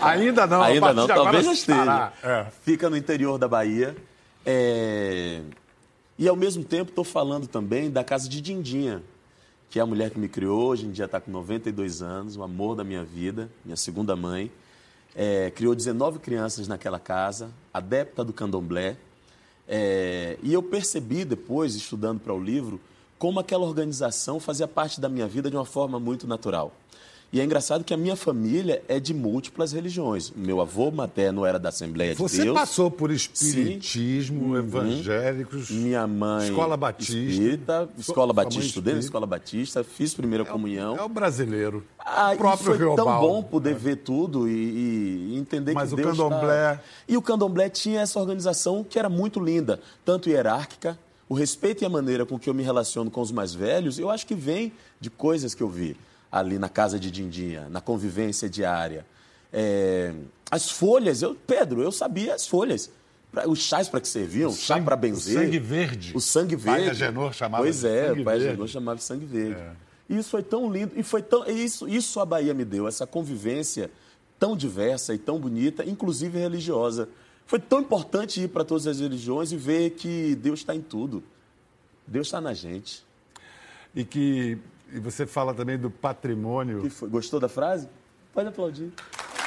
[0.07, 2.11] Ainda não, Ainda não, talvez estará.
[2.13, 2.33] esteja.
[2.41, 2.45] É.
[2.63, 3.95] Fica no interior da Bahia.
[4.45, 5.41] É,
[6.17, 9.01] E ao mesmo tempo estou falando também da casa de Dindinha,
[9.69, 12.41] que é a mulher que me criou, hoje em dia está com 92 anos, o
[12.41, 14.51] amor da minha vida, minha segunda mãe.
[15.15, 18.97] É, criou 19 crianças naquela casa, adepta do candomblé.
[19.67, 22.81] É, e eu percebi depois, estudando para o livro,
[23.19, 26.73] como aquela organização fazia parte da minha vida de uma forma muito natural.
[27.31, 30.29] E é engraçado que a minha família é de múltiplas religiões.
[30.29, 32.57] O meu avô materno era da Assembleia de Você Deus.
[32.57, 36.49] passou por espiritismo, evangélicos, Minha mãe.
[36.49, 37.15] escola batista.
[37.15, 40.97] Espírita, escola batista, estudei na escola batista, fiz primeira comunhão.
[40.97, 41.83] É o brasileiro.
[41.99, 45.97] Ah, o próprio foi tão bom poder ver tudo e, e entender Mas que o
[45.97, 50.97] Deus candomblé- tá- E o candomblé tinha essa organização que era muito linda, tanto hierárquica,
[51.27, 54.09] o respeito e a maneira com que eu me relaciono com os mais velhos, eu
[54.09, 55.95] acho que vem de coisas que eu vi
[56.31, 59.05] ali na casa de Dindinha, na convivência diária.
[59.51, 60.13] É,
[60.51, 62.91] as folhas, eu, Pedro, eu sabia as folhas.
[63.31, 65.43] Pra- os chás para que serviam, chá sangue- para o benzer.
[65.43, 66.11] sangue verde.
[66.15, 66.89] O sangue Pai verde.
[67.03, 68.35] Agenor chamava Pois é, o pai.
[68.37, 69.59] Agenor chamava de sangue verde.
[69.59, 69.71] É.
[70.09, 71.45] E isso foi tão lindo, e foi tão.
[71.45, 73.91] Isso, isso a Bahia me deu, essa convivência
[74.39, 77.07] tão diversa e tão bonita, inclusive religiosa.
[77.45, 81.23] Foi tão importante ir para todas as religiões e ver que Deus está em tudo.
[82.07, 83.03] Deus está na gente.
[83.95, 84.57] E que
[84.93, 86.81] e você fala também do patrimônio.
[86.81, 87.09] Que foi?
[87.09, 87.87] Gostou da frase?
[88.33, 88.91] Pode aplaudir.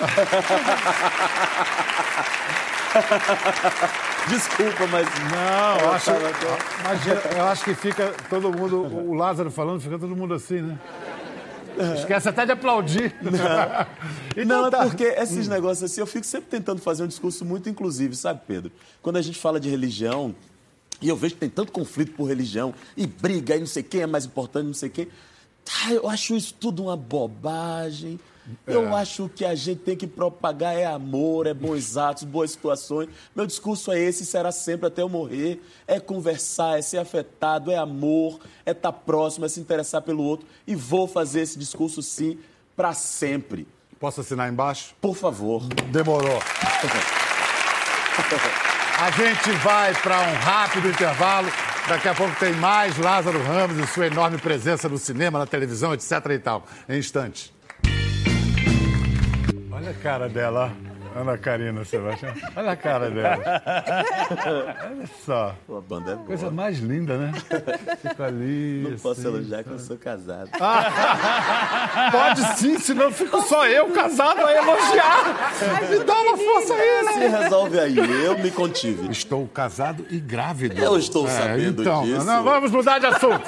[4.28, 5.08] Desculpa, mas.
[5.30, 6.10] Não, eu acho,
[6.80, 10.78] imagina, eu acho que fica todo mundo, o Lázaro falando, fica todo mundo assim, né?
[11.96, 13.14] Esquece até de aplaudir.
[14.34, 14.86] Então Não, é tá.
[14.86, 18.72] porque esses negócios assim, eu fico sempre tentando fazer um discurso muito inclusivo, sabe, Pedro?
[19.02, 20.34] Quando a gente fala de religião,
[21.02, 24.00] e eu vejo que tem tanto conflito por religião, e briga, e não sei quem
[24.00, 25.06] é mais importante, não sei quem.
[25.84, 28.18] Ah, eu acho isso tudo uma bobagem.
[28.66, 33.08] Eu acho que a gente tem que propagar é amor, é bons atos, boas situações.
[33.34, 35.62] Meu discurso é esse e será sempre até eu morrer.
[35.86, 40.46] É conversar, é ser afetado, é amor, é estar próximo, é se interessar pelo outro.
[40.66, 42.38] E vou fazer esse discurso sim
[42.76, 43.66] para sempre.
[44.00, 44.94] Posso assinar embaixo?
[45.00, 45.62] Por favor.
[45.90, 46.40] Demorou.
[48.98, 51.48] A gente vai para um rápido intervalo.
[51.88, 55.92] Daqui a pouco tem mais Lázaro Ramos e sua enorme presença no cinema, na televisão,
[55.92, 56.12] etc.
[56.30, 56.64] e tal.
[56.88, 57.52] Em instantes.
[59.70, 60.92] Olha a cara dela, ó.
[61.14, 62.32] Ana Karina Sebastião.
[62.56, 63.38] Olha a cara dela.
[64.46, 65.54] Olha só.
[65.66, 66.26] Pô, a banda é boa.
[66.26, 67.32] Coisa mais linda, né?
[68.00, 68.86] Fica ali.
[68.88, 69.28] Não posso assim.
[69.28, 70.50] elogiar que eu sou casado.
[72.10, 75.24] Pode sim, senão fico só eu casado a elogiar.
[75.90, 76.21] Me dá
[77.28, 79.10] resolve aí, eu me contive.
[79.10, 80.80] Estou casado e grávido.
[80.80, 82.24] Eu estou sabendo então, disso.
[82.24, 83.42] Não, vamos mudar de assunto.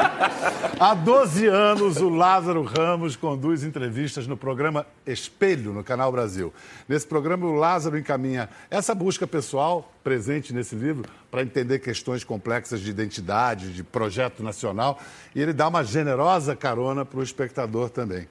[0.78, 6.52] Há 12 anos, o Lázaro Ramos conduz entrevistas no programa Espelho, no Canal Brasil.
[6.88, 12.80] Nesse programa, o Lázaro encaminha essa busca pessoal, presente nesse livro, para entender questões complexas
[12.80, 15.00] de identidade, de projeto nacional,
[15.34, 18.28] e ele dá uma generosa carona para o espectador também.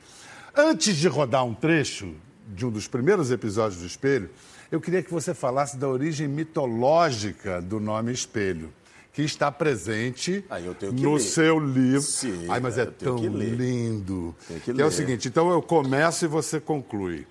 [0.56, 2.14] Antes de rodar um trecho
[2.48, 4.30] de um dos primeiros episódios do Espelho,
[4.74, 8.74] eu queria que você falasse da origem mitológica do nome Espelho,
[9.14, 11.20] que está presente Ah, eu tenho que no ler.
[11.20, 12.02] seu livro.
[12.02, 14.36] Sim, Ai, mas é tão que lindo.
[14.64, 17.28] Que que é o seguinte, então eu começo e você conclui.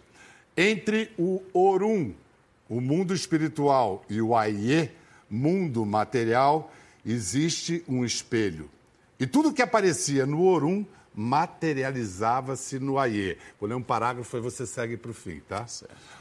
[0.57, 2.13] Entre o Orum,
[2.69, 4.93] o mundo espiritual, e o Aie,
[5.29, 6.73] mundo material,
[7.05, 8.71] existe um espelho.
[9.19, 13.39] E tudo que aparecia no Orum materializava-se no Aie.
[13.61, 15.67] Vou ler um parágrafo e você segue para o fim, tá?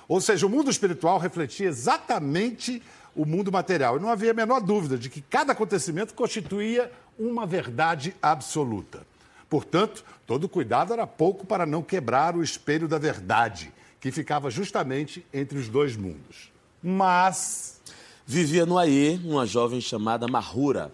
[0.07, 2.81] Ou seja, o mundo espiritual refletia exatamente
[3.15, 3.97] o mundo material.
[3.97, 9.05] E não havia a menor dúvida de que cada acontecimento constituía uma verdade absoluta.
[9.49, 15.25] Portanto, todo cuidado era pouco para não quebrar o espelho da verdade, que ficava justamente
[15.33, 16.51] entre os dois mundos.
[16.81, 17.81] Mas
[18.25, 20.89] Vivia no Aê uma jovem chamada Mahura.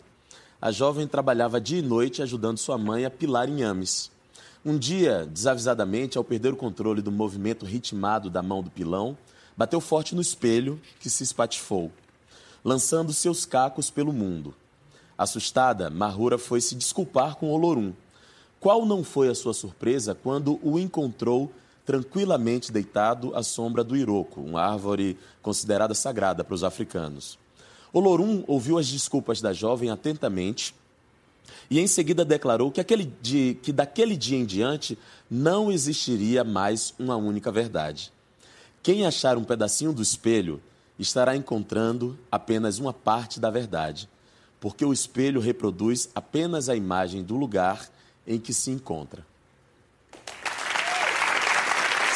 [0.60, 4.10] A jovem trabalhava dia e noite ajudando sua mãe a pilar inhames.
[4.66, 9.16] Um dia, desavisadamente, ao perder o controle do movimento ritmado da mão do pilão,
[9.56, 11.92] bateu forte no espelho, que se espatifou,
[12.66, 14.52] lançando seus cacos pelo mundo.
[15.16, 17.94] Assustada, Mahura foi se desculpar com Olorum.
[18.60, 21.52] Qual não foi a sua surpresa quando o encontrou
[21.86, 27.38] tranquilamente deitado à sombra do Iroko, uma árvore considerada sagrada para os africanos?
[27.94, 30.74] Olorum ouviu as desculpas da jovem atentamente
[31.70, 34.98] e em seguida declarou que, aquele dia, que daquele dia em diante
[35.30, 38.12] não existiria mais uma única verdade.
[38.82, 40.62] Quem achar um pedacinho do espelho
[40.98, 44.10] estará encontrando apenas uma parte da verdade,
[44.60, 47.90] porque o espelho reproduz apenas a imagem do lugar
[48.26, 49.26] em que se encontra.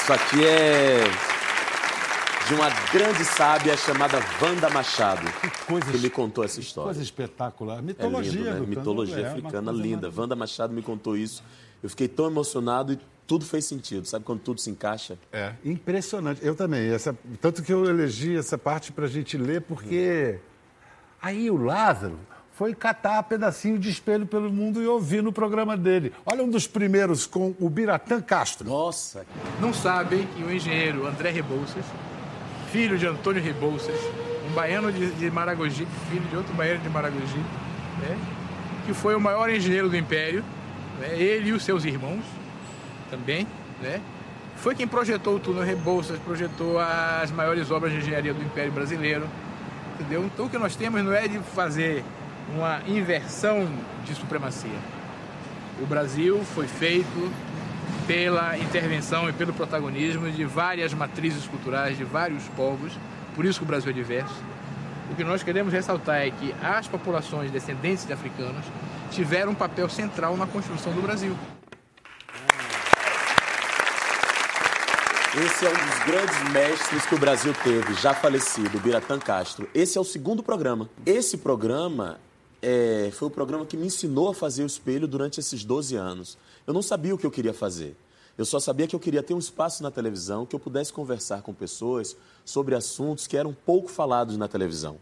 [0.02, 1.31] Isso aqui é
[2.48, 5.22] de uma grande sábia chamada Wanda Machado,
[5.66, 6.88] coisa que me contou essa história.
[6.88, 7.80] Coisa espetacular.
[7.80, 8.32] É Mitologia.
[8.32, 8.66] lindo, né?
[8.68, 10.12] Mitologia é africana linda.
[10.16, 11.44] Wanda Machado me contou isso.
[11.82, 14.06] Eu fiquei tão emocionado e tudo fez sentido.
[14.06, 15.18] Sabe quando tudo se encaixa?
[15.32, 16.46] É, impressionante.
[16.46, 16.92] Eu também.
[16.92, 20.40] Essa, tanto que eu elegi essa parte para a gente ler, porque
[21.22, 22.20] aí o Lázaro
[22.54, 26.14] foi catar pedacinho de espelho pelo mundo e ouvir no programa dele.
[26.26, 28.68] Olha um dos primeiros com o Biratã Castro.
[28.68, 29.26] Nossa,
[29.60, 31.86] não sabem que o engenheiro André Rebouças,
[32.72, 34.00] filho de Antônio Rebouças,
[34.50, 37.38] um baiano de, de Maragogi, filho de outro baiano de Maragogi,
[38.00, 38.18] né,
[38.86, 40.44] que foi o maior engenheiro do Império,
[41.00, 42.24] né, ele e os seus irmãos
[43.10, 43.46] também,
[43.82, 44.00] né,
[44.56, 49.28] foi quem projetou o túnel Rebouças, projetou as maiores obras de engenharia do Império Brasileiro,
[50.00, 50.24] entendeu?
[50.24, 52.04] Então o que nós temos não é de fazer
[52.54, 53.68] uma inversão
[54.06, 54.70] de supremacia.
[55.82, 57.32] O Brasil foi feito
[58.12, 62.92] pela intervenção e pelo protagonismo de várias matrizes culturais, de vários povos,
[63.34, 64.36] por isso que o Brasil é diverso.
[65.10, 68.66] O que nós queremos ressaltar é que as populações descendentes de africanos
[69.12, 71.34] tiveram um papel central na construção do Brasil.
[75.46, 79.70] esse é um dos grandes mestres que o Brasil teve, já falecido, o Biratã Castro.
[79.74, 80.90] Esse é o segundo programa.
[81.06, 82.20] Esse programa
[82.62, 86.38] é, foi o programa que me ensinou a fazer o espelho durante esses 12 anos.
[86.66, 87.96] Eu não sabia o que eu queria fazer.
[88.38, 91.42] Eu só sabia que eu queria ter um espaço na televisão que eu pudesse conversar
[91.42, 94.98] com pessoas sobre assuntos que eram pouco falados na televisão.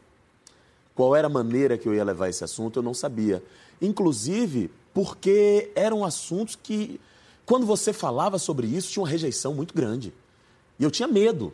[0.96, 3.42] Qual era a maneira que eu ia levar esse assunto, eu não sabia.
[3.82, 7.00] Inclusive, porque eram assuntos que,
[7.46, 10.14] quando você falava sobre isso, tinha uma rejeição muito grande.
[10.78, 11.54] E eu tinha medo.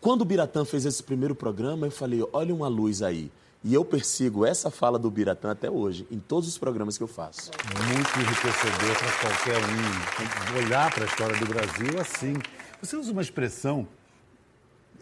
[0.00, 3.32] Quando o Biratã fez esse primeiro programa, eu falei: olha uma luz aí.
[3.64, 7.08] E eu persigo essa fala do Biratã até hoje, em todos os programas que eu
[7.08, 7.50] faço.
[7.88, 12.34] Muito enriquecedor para qualquer um olhar para a história do Brasil assim.
[12.82, 13.88] Você usa uma expressão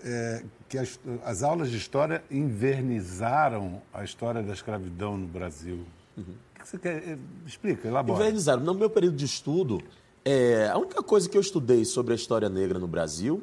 [0.05, 5.85] é, que as, as aulas de história invernizaram a história da escravidão no Brasil.
[6.17, 6.99] O que você quer?
[6.99, 8.21] é, Explica, elabora.
[8.21, 8.63] Invernizaram.
[8.63, 9.83] No meu período de estudo,
[10.25, 13.43] é, a única coisa que eu estudei sobre a história negra no Brasil,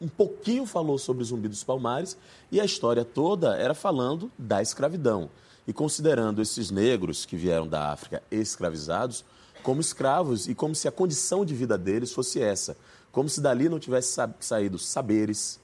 [0.00, 2.16] um pouquinho falou sobre Zumbi dos Palmares,
[2.50, 5.28] e a história toda era falando da escravidão.
[5.66, 9.24] E considerando esses negros que vieram da África escravizados
[9.62, 12.76] como escravos e como se a condição de vida deles fosse essa.
[13.12, 15.60] Como se dali não tivesse sa- saído saberes,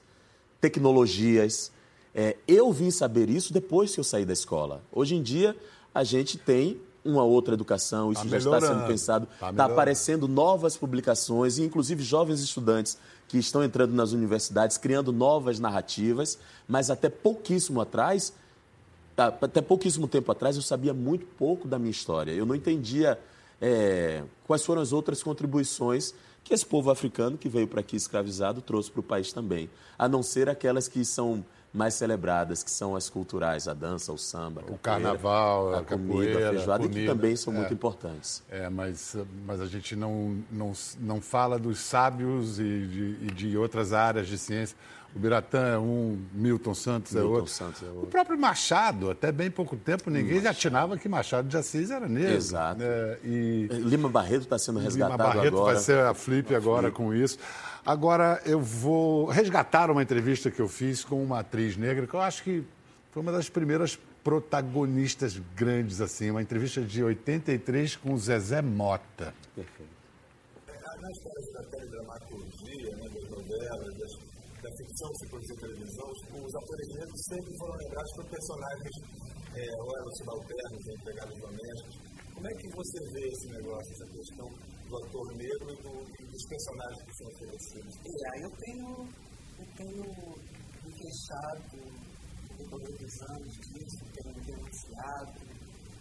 [0.61, 1.71] tecnologias.
[2.13, 4.83] É, eu vim saber isso depois que eu saí da escola.
[4.91, 5.55] Hoje em dia,
[5.93, 9.73] a gente tem uma outra educação, isso Tá já está sendo pensado, tá está melhorando.
[9.73, 16.37] aparecendo novas publicações, e inclusive jovens estudantes que estão entrando nas universidades, criando novas narrativas,
[16.67, 18.33] mas até pouquíssimo atrás,
[19.15, 22.31] tá, até pouquíssimo tempo atrás, eu sabia muito pouco da minha história.
[22.31, 23.19] Eu não entendia
[23.61, 28.61] é, quais foram as outras contribuições que esse povo africano que veio para aqui escravizado
[28.61, 31.43] trouxe para o país também, a não ser aquelas que são
[31.77, 35.83] mais celebradas, que são as culturais, a dança, o samba, a O carnaval, a, a
[35.83, 37.13] comida, capoeira, a feijoada, e que comida.
[37.13, 37.57] também são É.
[37.57, 38.43] muito importantes.
[38.49, 43.57] É, mas, mas a gente não, não, não fala dos sábios e de, e de
[43.57, 44.75] outras áreas de ciência.
[45.17, 47.51] O Biratã é um, Milton Santos é Milton outro.
[47.51, 48.09] Santos é O outro.
[48.11, 52.35] próprio Machado, até bem pouco tempo, ninguém já atinava que Machado de Assis era negro.
[52.35, 52.79] Exato.
[52.79, 53.17] né?
[53.23, 55.73] e Lima Barreto está sendo Lima resgatado Barreto agora.
[55.73, 57.39] vai ser a Flip agora com isso.
[57.83, 62.21] Agora eu vou resgatar uma entrevista que eu fiz com uma atriz negra, que eu
[62.21, 62.63] acho que
[63.11, 69.33] foi uma das primeiras protagonistas grandes, assim, uma entrevista de 83 com o Zezé Mota.
[71.01, 74.11] na história da teledramaturgia, né, das novelas, das,
[74.97, 78.95] que se produziu em televisão, os atores negros sempre foram lembrados por personagens
[79.53, 81.95] é, ou eram subalternos, empregados domésticos.
[82.33, 84.47] Como é que você vê esse negócio, essa questão
[84.89, 87.93] do ator negro e, do, e dos personagens que são oferecidos?
[87.93, 88.89] É, eu tenho,
[89.57, 90.03] eu tenho
[90.81, 92.17] me queixado
[92.57, 95.33] decorrer dos anos disso, tenho denunciado,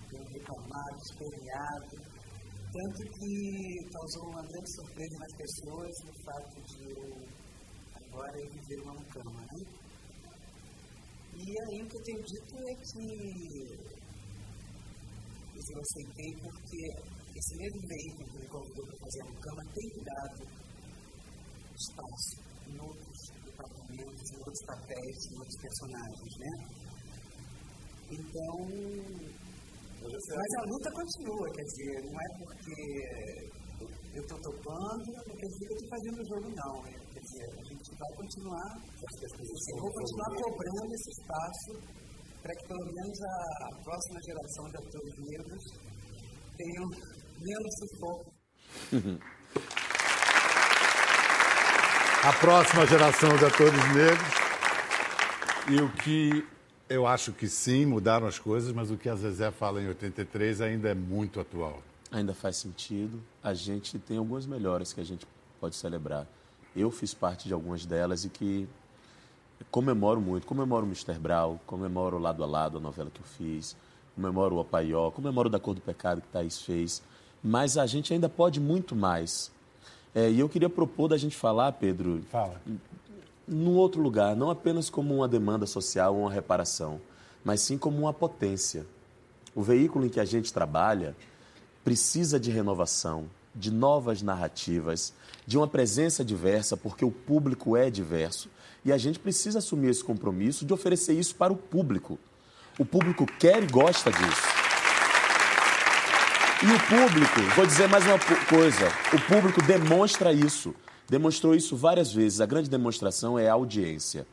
[0.09, 2.17] tenho reclamado, esperneado.
[2.73, 3.33] Tanto que
[3.93, 7.26] causou uma grande surpresa nas pessoas o fato de eu
[8.69, 9.59] viver uma cama, né?
[11.35, 13.07] E aí o que eu tenho dito é que
[15.69, 16.81] eu aceitei porque
[17.37, 20.43] esse mesmo veículo que me convidou para fazer a cama tem dado
[21.77, 22.35] espaço
[22.67, 26.53] em outros departamentos, em outros papéis, em outros personagens, né?
[28.11, 28.57] Então,
[30.03, 32.77] mas a luta continua, quer dizer, não é porque
[34.15, 37.06] eu estou topando, não quer dizer que eu estou fazendo o jogo, não.
[37.99, 38.79] Vai continuar,
[39.81, 41.73] vou continuar cobrando esse espaço
[42.43, 45.65] para que pelo menos a, a próxima geração de atores negros
[46.57, 46.85] tenham
[47.41, 48.33] menos sufoco.
[52.23, 54.29] A próxima geração de atores negros.
[55.69, 56.47] E o que
[56.89, 60.61] eu acho que sim, mudaram as coisas, mas o que a Zezé fala em 83
[60.61, 61.83] ainda é muito atual.
[62.11, 63.23] Ainda faz sentido.
[63.43, 65.27] A gente tem algumas melhoras que a gente
[65.61, 66.27] pode celebrar.
[66.77, 68.69] Eu fiz parte de algumas delas e que
[69.71, 70.47] comemoro muito.
[70.47, 71.19] Comemoro o Mr.
[71.19, 73.75] Brau, comemoro Lado a Lado, a novela que eu fiz,
[74.15, 77.03] comemoro o Opaió, comemoro Da Cor do Pecado que Thaís fez.
[77.43, 79.51] Mas a gente ainda pode muito mais.
[80.15, 82.61] É, e eu queria propor da gente falar, Pedro, Fala.
[83.47, 87.01] num outro lugar, não apenas como uma demanda social ou uma reparação,
[87.45, 88.87] mas sim como uma potência.
[89.55, 91.17] O veículo em que a gente trabalha
[91.85, 95.13] precisa de renovação, de novas narrativas,
[95.47, 98.51] de uma presença diversa, porque o público é diverso.
[98.85, 102.19] E a gente precisa assumir esse compromisso de oferecer isso para o público.
[102.79, 104.43] O público quer e gosta disso.
[106.63, 110.75] E o público, vou dizer mais uma coisa, o público demonstra isso.
[111.09, 112.41] Demonstrou isso várias vezes.
[112.41, 114.27] A grande demonstração é a audiência.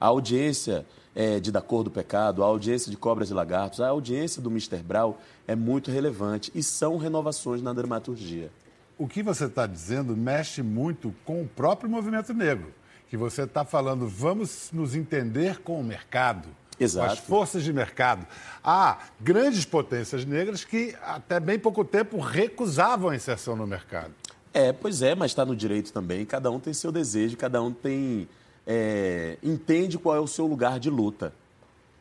[0.00, 3.88] A audiência é, de Da Cor do Pecado, a audiência de Cobras e Lagartos, a
[3.88, 4.82] audiência do Mr.
[4.82, 8.50] Brau é muito relevante e são renovações na dramaturgia.
[8.98, 12.72] O que você está dizendo mexe muito com o próprio movimento negro.
[13.08, 16.48] Que você está falando, vamos nos entender com o mercado.
[16.78, 17.06] Exato.
[17.06, 18.26] Com as forças de mercado.
[18.62, 24.12] Há grandes potências negras que até bem pouco tempo recusavam a inserção no mercado.
[24.52, 26.26] É, pois é, mas está no direito também.
[26.26, 28.28] Cada um tem seu desejo, cada um tem
[28.66, 31.32] é, entende qual é o seu lugar de luta.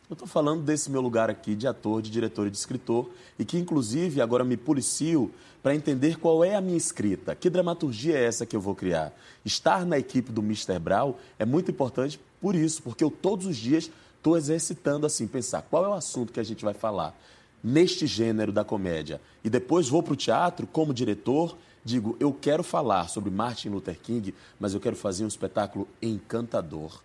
[0.09, 3.45] Eu estou falando desse meu lugar aqui de ator, de diretor e de escritor, e
[3.45, 5.31] que inclusive agora me policio
[5.63, 9.11] para entender qual é a minha escrita, que dramaturgia é essa que eu vou criar.
[9.43, 10.77] Estar na equipe do Mr.
[10.77, 15.63] Brown é muito importante por isso, porque eu todos os dias estou exercitando assim, pensar
[15.63, 17.19] qual é o assunto que a gente vai falar
[17.63, 19.19] neste gênero da comédia.
[19.43, 23.97] E depois vou para o teatro como diretor, digo, eu quero falar sobre Martin Luther
[24.01, 26.99] King, mas eu quero fazer um espetáculo encantador,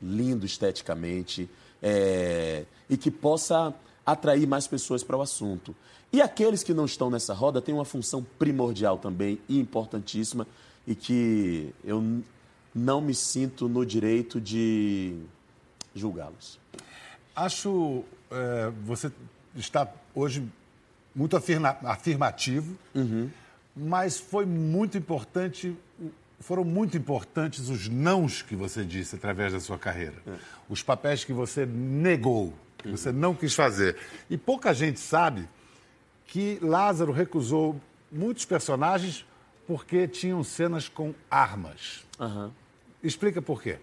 [0.00, 1.48] lindo esteticamente,
[1.82, 5.76] é, e que possa atrair mais pessoas para o assunto.
[6.10, 10.46] E aqueles que não estão nessa roda têm uma função primordial também e importantíssima
[10.86, 12.22] e que eu
[12.74, 15.14] não me sinto no direito de
[15.94, 16.58] julgá-los.
[17.36, 19.12] Acho é, você
[19.54, 20.42] está hoje
[21.14, 23.30] muito afirma, afirmativo, Uhum.
[23.74, 25.76] Mas foi muito importante,
[26.40, 30.16] foram muito importantes os nãos que você disse através da sua carreira.
[30.68, 33.96] Os papéis que você negou, que você não quis fazer.
[34.28, 35.48] E pouca gente sabe
[36.26, 37.80] que Lázaro recusou
[38.10, 39.24] muitos personagens
[39.66, 42.04] porque tinham cenas com armas.
[42.18, 42.52] Aham.
[43.02, 43.78] Explica por quê.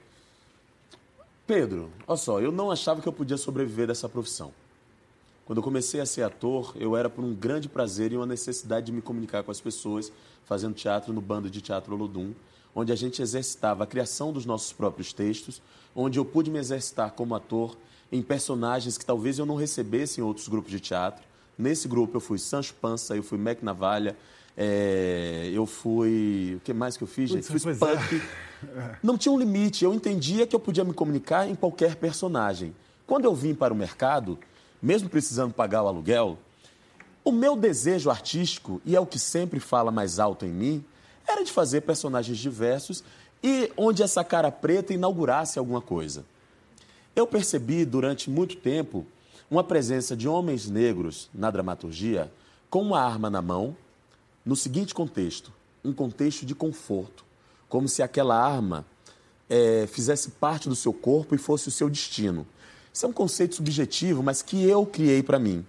[1.45, 4.54] Pedro, olha só, eu não achava que eu podia sobreviver dessa profissão.
[5.50, 8.86] Quando eu comecei a ser ator, eu era por um grande prazer e uma necessidade
[8.86, 10.12] de me comunicar com as pessoas,
[10.46, 12.36] fazendo teatro no bando de teatro Olodum,
[12.76, 15.60] onde a gente exercitava a criação dos nossos próprios textos,
[15.96, 17.76] onde eu pude me exercitar como ator
[18.12, 21.26] em personagens que talvez eu não recebesse em outros grupos de teatro.
[21.58, 24.16] Nesse grupo eu fui Sancho Pança, eu fui Mac Navalha,
[24.56, 26.58] é, eu fui.
[26.58, 27.48] O que mais que eu fiz, gente?
[27.48, 29.00] Fui pois é.
[29.02, 32.76] Não tinha um limite, eu entendia que eu podia me comunicar em qualquer personagem.
[33.08, 34.38] Quando eu vim para o mercado,
[34.82, 36.38] mesmo precisando pagar o aluguel,
[37.24, 40.86] o meu desejo artístico, e é o que sempre fala mais alto em mim,
[41.28, 43.04] era de fazer personagens diversos
[43.44, 46.26] e onde essa cara preta inaugurasse alguma coisa.
[47.15, 49.06] Eu percebi durante muito tempo
[49.49, 52.32] uma presença de homens negros na dramaturgia
[52.70, 53.76] com uma arma na mão,
[54.45, 55.51] no seguinte contexto:
[55.84, 57.26] um contexto de conforto,
[57.68, 58.86] como se aquela arma
[59.49, 62.45] eh, fizesse parte do seu corpo e fosse o seu destino.
[63.00, 65.66] Isso é um conceito subjetivo, mas que eu criei para mim.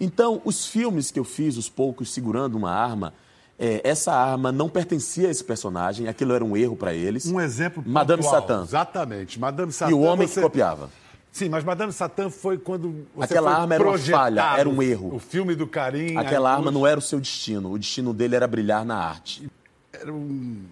[0.00, 3.12] Então, os filmes que eu fiz, os poucos segurando uma arma,
[3.58, 7.26] eh, essa arma não pertencia a esse personagem, aquilo era um erro para eles.
[7.26, 8.40] Um exemplo Madame pontual.
[8.40, 8.62] Satã.
[8.62, 9.38] Exatamente.
[9.38, 9.90] Madame Satã.
[9.90, 10.36] E o homem você...
[10.36, 10.88] que copiava.
[11.30, 14.82] Sim, mas Madame Satã foi quando você Aquela foi arma era uma falha, era um
[14.82, 15.14] erro.
[15.14, 16.16] O filme do Carim.
[16.16, 17.72] Aquela arma luz, não era o seu destino.
[17.72, 19.50] O destino dele era brilhar na arte.
[19.92, 20.62] Era um...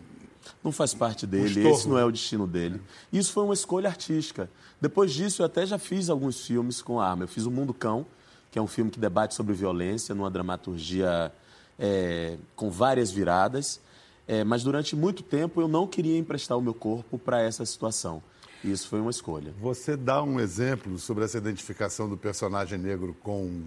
[0.63, 1.69] Não faz parte dele, estorvo.
[1.69, 2.81] esse não é o destino dele.
[3.13, 4.51] Isso foi uma escolha artística.
[4.81, 7.25] Depois disso, eu até já fiz alguns filmes com arma.
[7.25, 8.05] Eu fiz O Mundo Cão,
[8.51, 11.33] que é um filme que debate sobre violência, numa dramaturgia
[11.79, 13.81] é, com várias viradas.
[14.27, 18.23] É, mas durante muito tempo eu não queria emprestar o meu corpo para essa situação.
[18.63, 19.55] E isso foi uma escolha.
[19.61, 23.63] Você dá um exemplo sobre essa identificação do personagem negro com,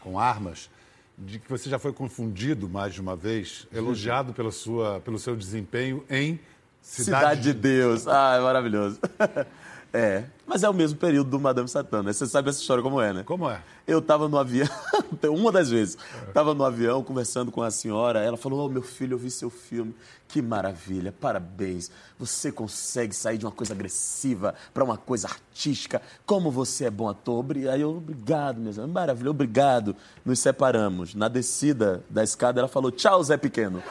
[0.00, 0.70] com armas,
[1.18, 5.34] de que você já foi confundido mais de uma vez, elogiado pela sua, pelo seu
[5.34, 6.38] desempenho em
[6.80, 8.06] Cidade, Cidade, de Deus.
[8.06, 9.00] Ah, é maravilhoso.
[9.98, 12.12] É, mas é o mesmo período do Madame Satã, né?
[12.12, 13.22] Você sabe essa história como é, né?
[13.22, 13.62] Como é?
[13.86, 14.68] Eu estava no avião,
[15.30, 15.96] uma das vezes,
[16.28, 19.48] estava no avião conversando com a senhora, ela falou, oh, meu filho, eu vi seu
[19.48, 19.94] filme,
[20.28, 26.50] que maravilha, parabéns, você consegue sair de uma coisa agressiva para uma coisa artística, como
[26.50, 27.42] você é bom ator,
[27.72, 32.90] aí eu, obrigado, minha senhora, maravilha, obrigado, nos separamos, na descida da escada ela falou,
[32.90, 33.82] tchau, Zé Pequeno.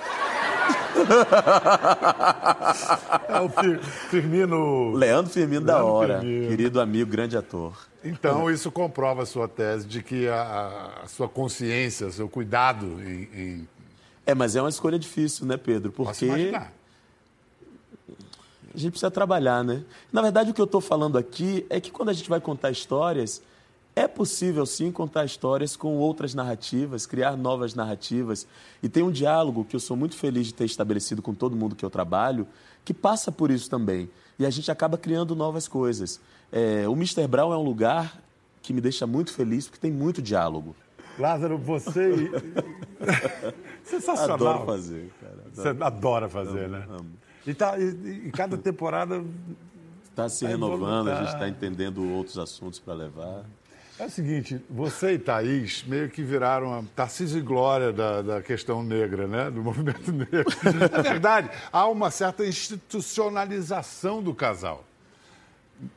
[3.30, 4.92] É o Fir- Firmino.
[4.94, 6.48] Leandro Firmino da Leandro hora, Firmino.
[6.50, 7.74] querido amigo, grande ator.
[8.04, 12.86] Então, isso comprova a sua tese de que a, a sua consciência, o seu cuidado
[13.02, 13.30] em.
[13.34, 13.68] em...
[14.26, 15.92] É, mas é uma escolha difícil, né, Pedro?
[15.92, 16.68] Porque a
[18.78, 19.84] gente precisa trabalhar, né?
[20.12, 22.72] Na verdade, o que eu estou falando aqui é que quando a gente vai contar
[22.72, 23.42] histórias,
[23.96, 28.46] é possível sim contar histórias com outras narrativas, criar novas narrativas.
[28.84, 31.76] E tem um diálogo que eu sou muito feliz de ter estabelecido com todo mundo
[31.76, 32.46] que eu trabalho,
[32.84, 34.10] que passa por isso também.
[34.38, 36.20] E a gente acaba criando novas coisas.
[36.52, 37.26] É, o Mr.
[37.28, 38.22] Brown é um lugar
[38.62, 40.76] que me deixa muito feliz porque tem muito diálogo.
[41.18, 42.30] Lázaro, você.
[43.82, 44.36] Sensacional.
[44.36, 45.44] Adoro fazer, cara.
[45.54, 46.86] Você adora fazer, né?
[46.90, 47.12] amo.
[47.48, 49.24] E, tá, e, e cada temporada
[50.16, 53.44] Está se renovando, a gente está entendendo outros assuntos para levar.
[53.98, 58.42] É o seguinte, você e Thaís meio que viraram a Tarcísio e Glória da, da
[58.42, 59.50] questão negra, né?
[59.50, 60.46] Do movimento negro.
[60.92, 64.84] É verdade, há uma certa institucionalização do casal.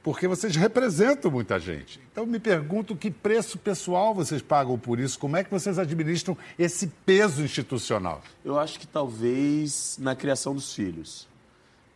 [0.03, 2.01] Porque vocês representam muita gente.
[2.11, 6.39] Então me pergunto que preço pessoal vocês pagam por isso, como é que vocês administram
[6.57, 8.23] esse peso institucional?
[8.45, 11.27] Eu acho que talvez na criação dos filhos.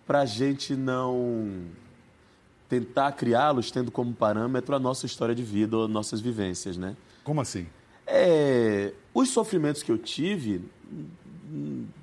[0.04, 1.64] Para a gente não
[2.72, 6.96] tentar criá-los tendo como parâmetro a nossa história de vida ou nossas vivências, né?
[7.22, 7.66] Como assim?
[8.06, 10.64] É, os sofrimentos que eu tive,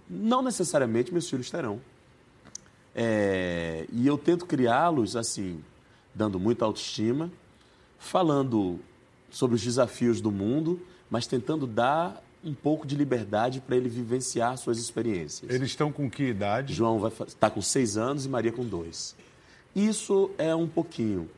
[0.07, 1.81] não necessariamente meus filhos terão.
[2.93, 5.63] É, e eu tento criá-los assim,
[6.13, 7.31] dando muita autoestima,
[7.97, 8.79] falando
[9.31, 14.55] sobre os desafios do mundo, mas tentando dar um pouco de liberdade para ele vivenciar
[14.55, 15.49] suas experiências.
[15.49, 16.75] Eles estão com que idade?
[16.75, 19.15] João está com seis anos e Maria com dois.
[19.75, 21.29] Isso é um pouquinho.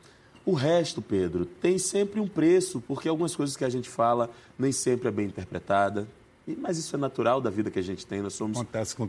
[0.44, 4.28] O resto, Pedro, tem sempre um preço, porque algumas coisas que a gente fala
[4.58, 6.08] nem sempre é bem interpretada.
[6.58, 8.58] Mas isso é natural da vida que a gente tem, nós somos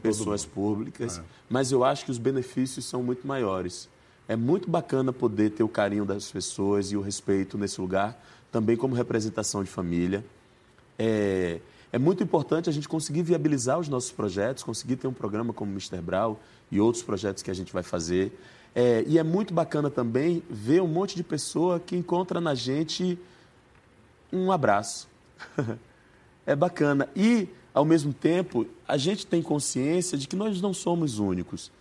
[0.01, 0.51] pessoas mundo.
[0.51, 0.53] É.
[0.53, 1.21] públicas.
[1.49, 3.89] Mas eu acho que os benefícios são muito maiores.
[4.27, 8.77] É muito bacana poder ter o carinho das pessoas e o respeito nesse lugar, também
[8.77, 10.23] como representação de família.
[10.97, 11.59] É,
[11.91, 15.71] é muito importante a gente conseguir viabilizar os nossos projetos, conseguir ter um programa como
[15.71, 16.01] o Mr.
[16.01, 16.39] Brau
[16.71, 18.31] e outros projetos que a gente vai fazer.
[18.75, 23.17] É, e é muito bacana também ver um monte de pessoa que encontra na gente
[24.31, 25.07] um abraço.
[26.45, 27.07] é bacana.
[27.15, 31.71] E, ao mesmo tempo, a gente tem consciência de que nós não somos únicos.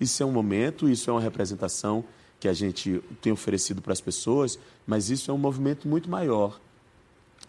[0.00, 2.04] Isso é um momento, isso é uma representação
[2.40, 6.58] que a gente tem oferecido para as pessoas, mas isso é um movimento muito maior.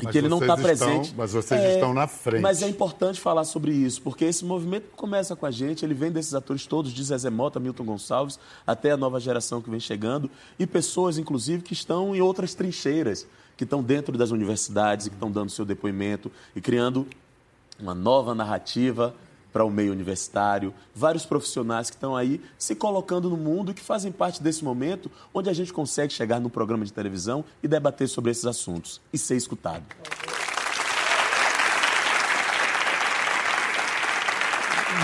[0.02, 1.14] E Mas que ele não vocês está presente.
[1.16, 2.42] mas vocês estão na frente.
[2.42, 6.12] Mas é importante falar sobre isso, porque esse movimento começa com a gente, ele vem
[6.12, 10.30] desses atores todos, de Zezé Mota, Milton Gonçalves, até a nova geração que vem chegando,
[10.58, 15.16] e pessoas, inclusive, que estão em outras trincheiras, que estão dentro das universidades e que
[15.16, 17.06] estão dando seu depoimento e criando
[17.80, 19.14] uma nova narrativa
[19.52, 23.82] para o meio universitário, vários profissionais que estão aí se colocando no mundo e que
[23.82, 28.08] fazem parte desse momento onde a gente consegue chegar num programa de televisão e debater
[28.08, 29.84] sobre esses assuntos e ser escutado.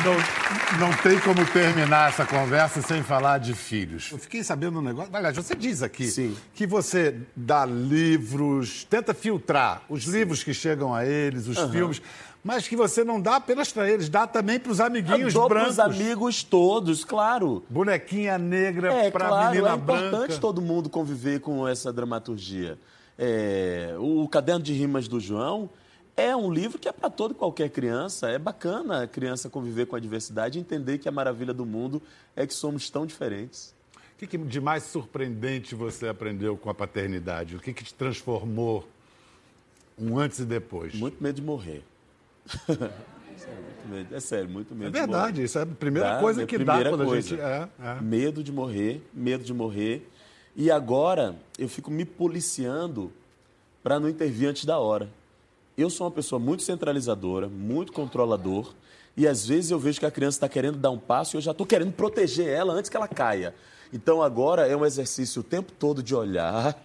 [0.08, 4.10] Não, não tem como terminar essa conversa sem falar de filhos.
[4.12, 5.14] Eu fiquei sabendo um negócio.
[5.14, 6.36] Aliás, você diz aqui Sim.
[6.54, 12.02] que você dá livros, tenta filtrar os livros que chegam a eles, os filmes,
[12.44, 15.50] mas que você não dá apenas para eles, dá também para os amiguinhos Eu dou
[15.50, 15.76] brancos.
[15.76, 17.66] pros amigos todos, claro.
[17.70, 20.38] Bonequinha negra É, para claro, menina é importante branca.
[20.38, 22.78] todo mundo conviver com essa dramaturgia.
[23.20, 25.70] É, o Caderno de Rimas do João
[26.18, 28.28] é um livro que é para toda e qualquer criança.
[28.30, 32.02] É bacana a criança conviver com a diversidade e entender que a maravilha do mundo
[32.36, 33.74] é que somos tão diferentes.
[33.96, 37.56] O que, que de mais surpreendente você aprendeu com a paternidade?
[37.56, 38.88] O que, que te transformou
[39.98, 40.96] um antes e depois?
[40.96, 41.84] Muito medo de morrer.
[44.12, 45.22] É sério, muito medo É de morrer.
[45.22, 47.36] verdade, isso é a primeira Dá, coisa é a que dá primeira quando coisa.
[47.36, 47.42] a gente.
[47.42, 48.02] É, é.
[48.02, 50.10] Medo de morrer, medo de morrer.
[50.58, 53.14] E agora eu fico me policiando
[53.82, 55.10] para não intervir antes da hora.
[55.78, 58.74] Eu sou uma pessoa muito centralizadora, muito controlador,
[59.16, 61.42] e às vezes eu vejo que a criança está querendo dar um passo e eu
[61.42, 63.54] já estou querendo proteger ela antes que ela caia.
[63.94, 66.84] Então agora é um exercício o tempo todo de olhar,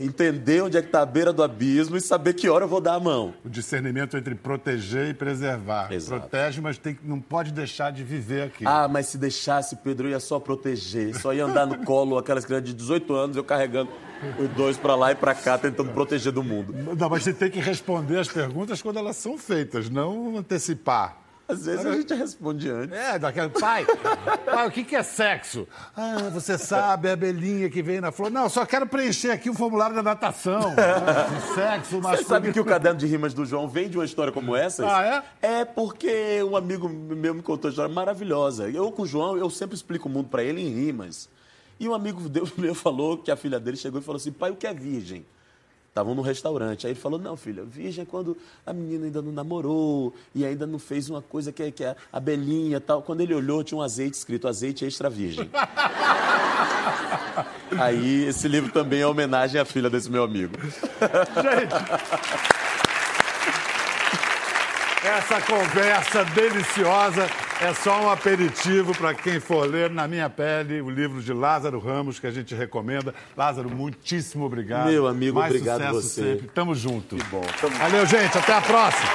[0.00, 2.80] entender onde é que está a beira do abismo e saber que hora eu vou
[2.80, 3.34] dar a mão.
[3.44, 5.92] O discernimento entre proteger e preservar.
[5.92, 6.22] Exato.
[6.22, 8.64] Protege, mas tem, que- não pode deixar de viver aqui.
[8.66, 11.14] Ah, mas se deixasse, Pedro, eu ia só proteger.
[11.20, 13.90] Só ia andar no colo aquelas crianças de 18 anos, eu carregando
[14.38, 16.74] os dois pra lá e pra cá, tentando proteger do mundo.
[16.96, 21.18] Não, mas você tem que responder as perguntas quando elas são feitas, não antecipar.
[21.50, 22.96] Às vezes a gente responde antes.
[22.96, 23.84] É, daquele pai.
[24.44, 25.66] Pai, o que, que é sexo?
[25.96, 28.30] Ah, você sabe, é a abelhinha que vem na flor.
[28.30, 30.60] Não, só quero preencher aqui o formulário da natação.
[30.74, 32.28] De sexo, Você masculino.
[32.28, 34.84] sabe que o caderno de rimas do João vem de uma história como essa?
[34.86, 35.60] Ah, é?
[35.60, 38.68] É porque um amigo meu me contou uma história maravilhosa.
[38.70, 41.28] Eu com o João, eu sempre explico o mundo pra ele em rimas.
[41.78, 42.20] E um amigo
[42.58, 45.24] meu falou que a filha dele chegou e falou assim: pai, o que é virgem?
[45.90, 46.86] Estavam no restaurante.
[46.86, 50.64] Aí ele falou: Não, filha, virgem é quando a menina ainda não namorou e ainda
[50.64, 53.02] não fez uma coisa que é, que é abelhinha e tal.
[53.02, 55.50] Quando ele olhou, tinha um azeite escrito azeite extra virgem.
[57.76, 60.54] Aí esse livro também é homenagem à filha desse meu amigo.
[65.04, 67.28] Essa conversa deliciosa
[67.60, 71.78] é só um aperitivo para quem for ler Na Minha Pele, o livro de Lázaro
[71.78, 73.14] Ramos, que a gente recomenda.
[73.36, 74.86] Lázaro, muitíssimo obrigado.
[74.88, 76.22] Meu amigo, Mais obrigado sucesso você.
[76.32, 76.48] sempre.
[76.54, 77.16] Tamo junto.
[77.16, 77.44] Que bom.
[77.60, 78.36] Tamo- Valeu, gente.
[78.38, 79.10] Até a próxima.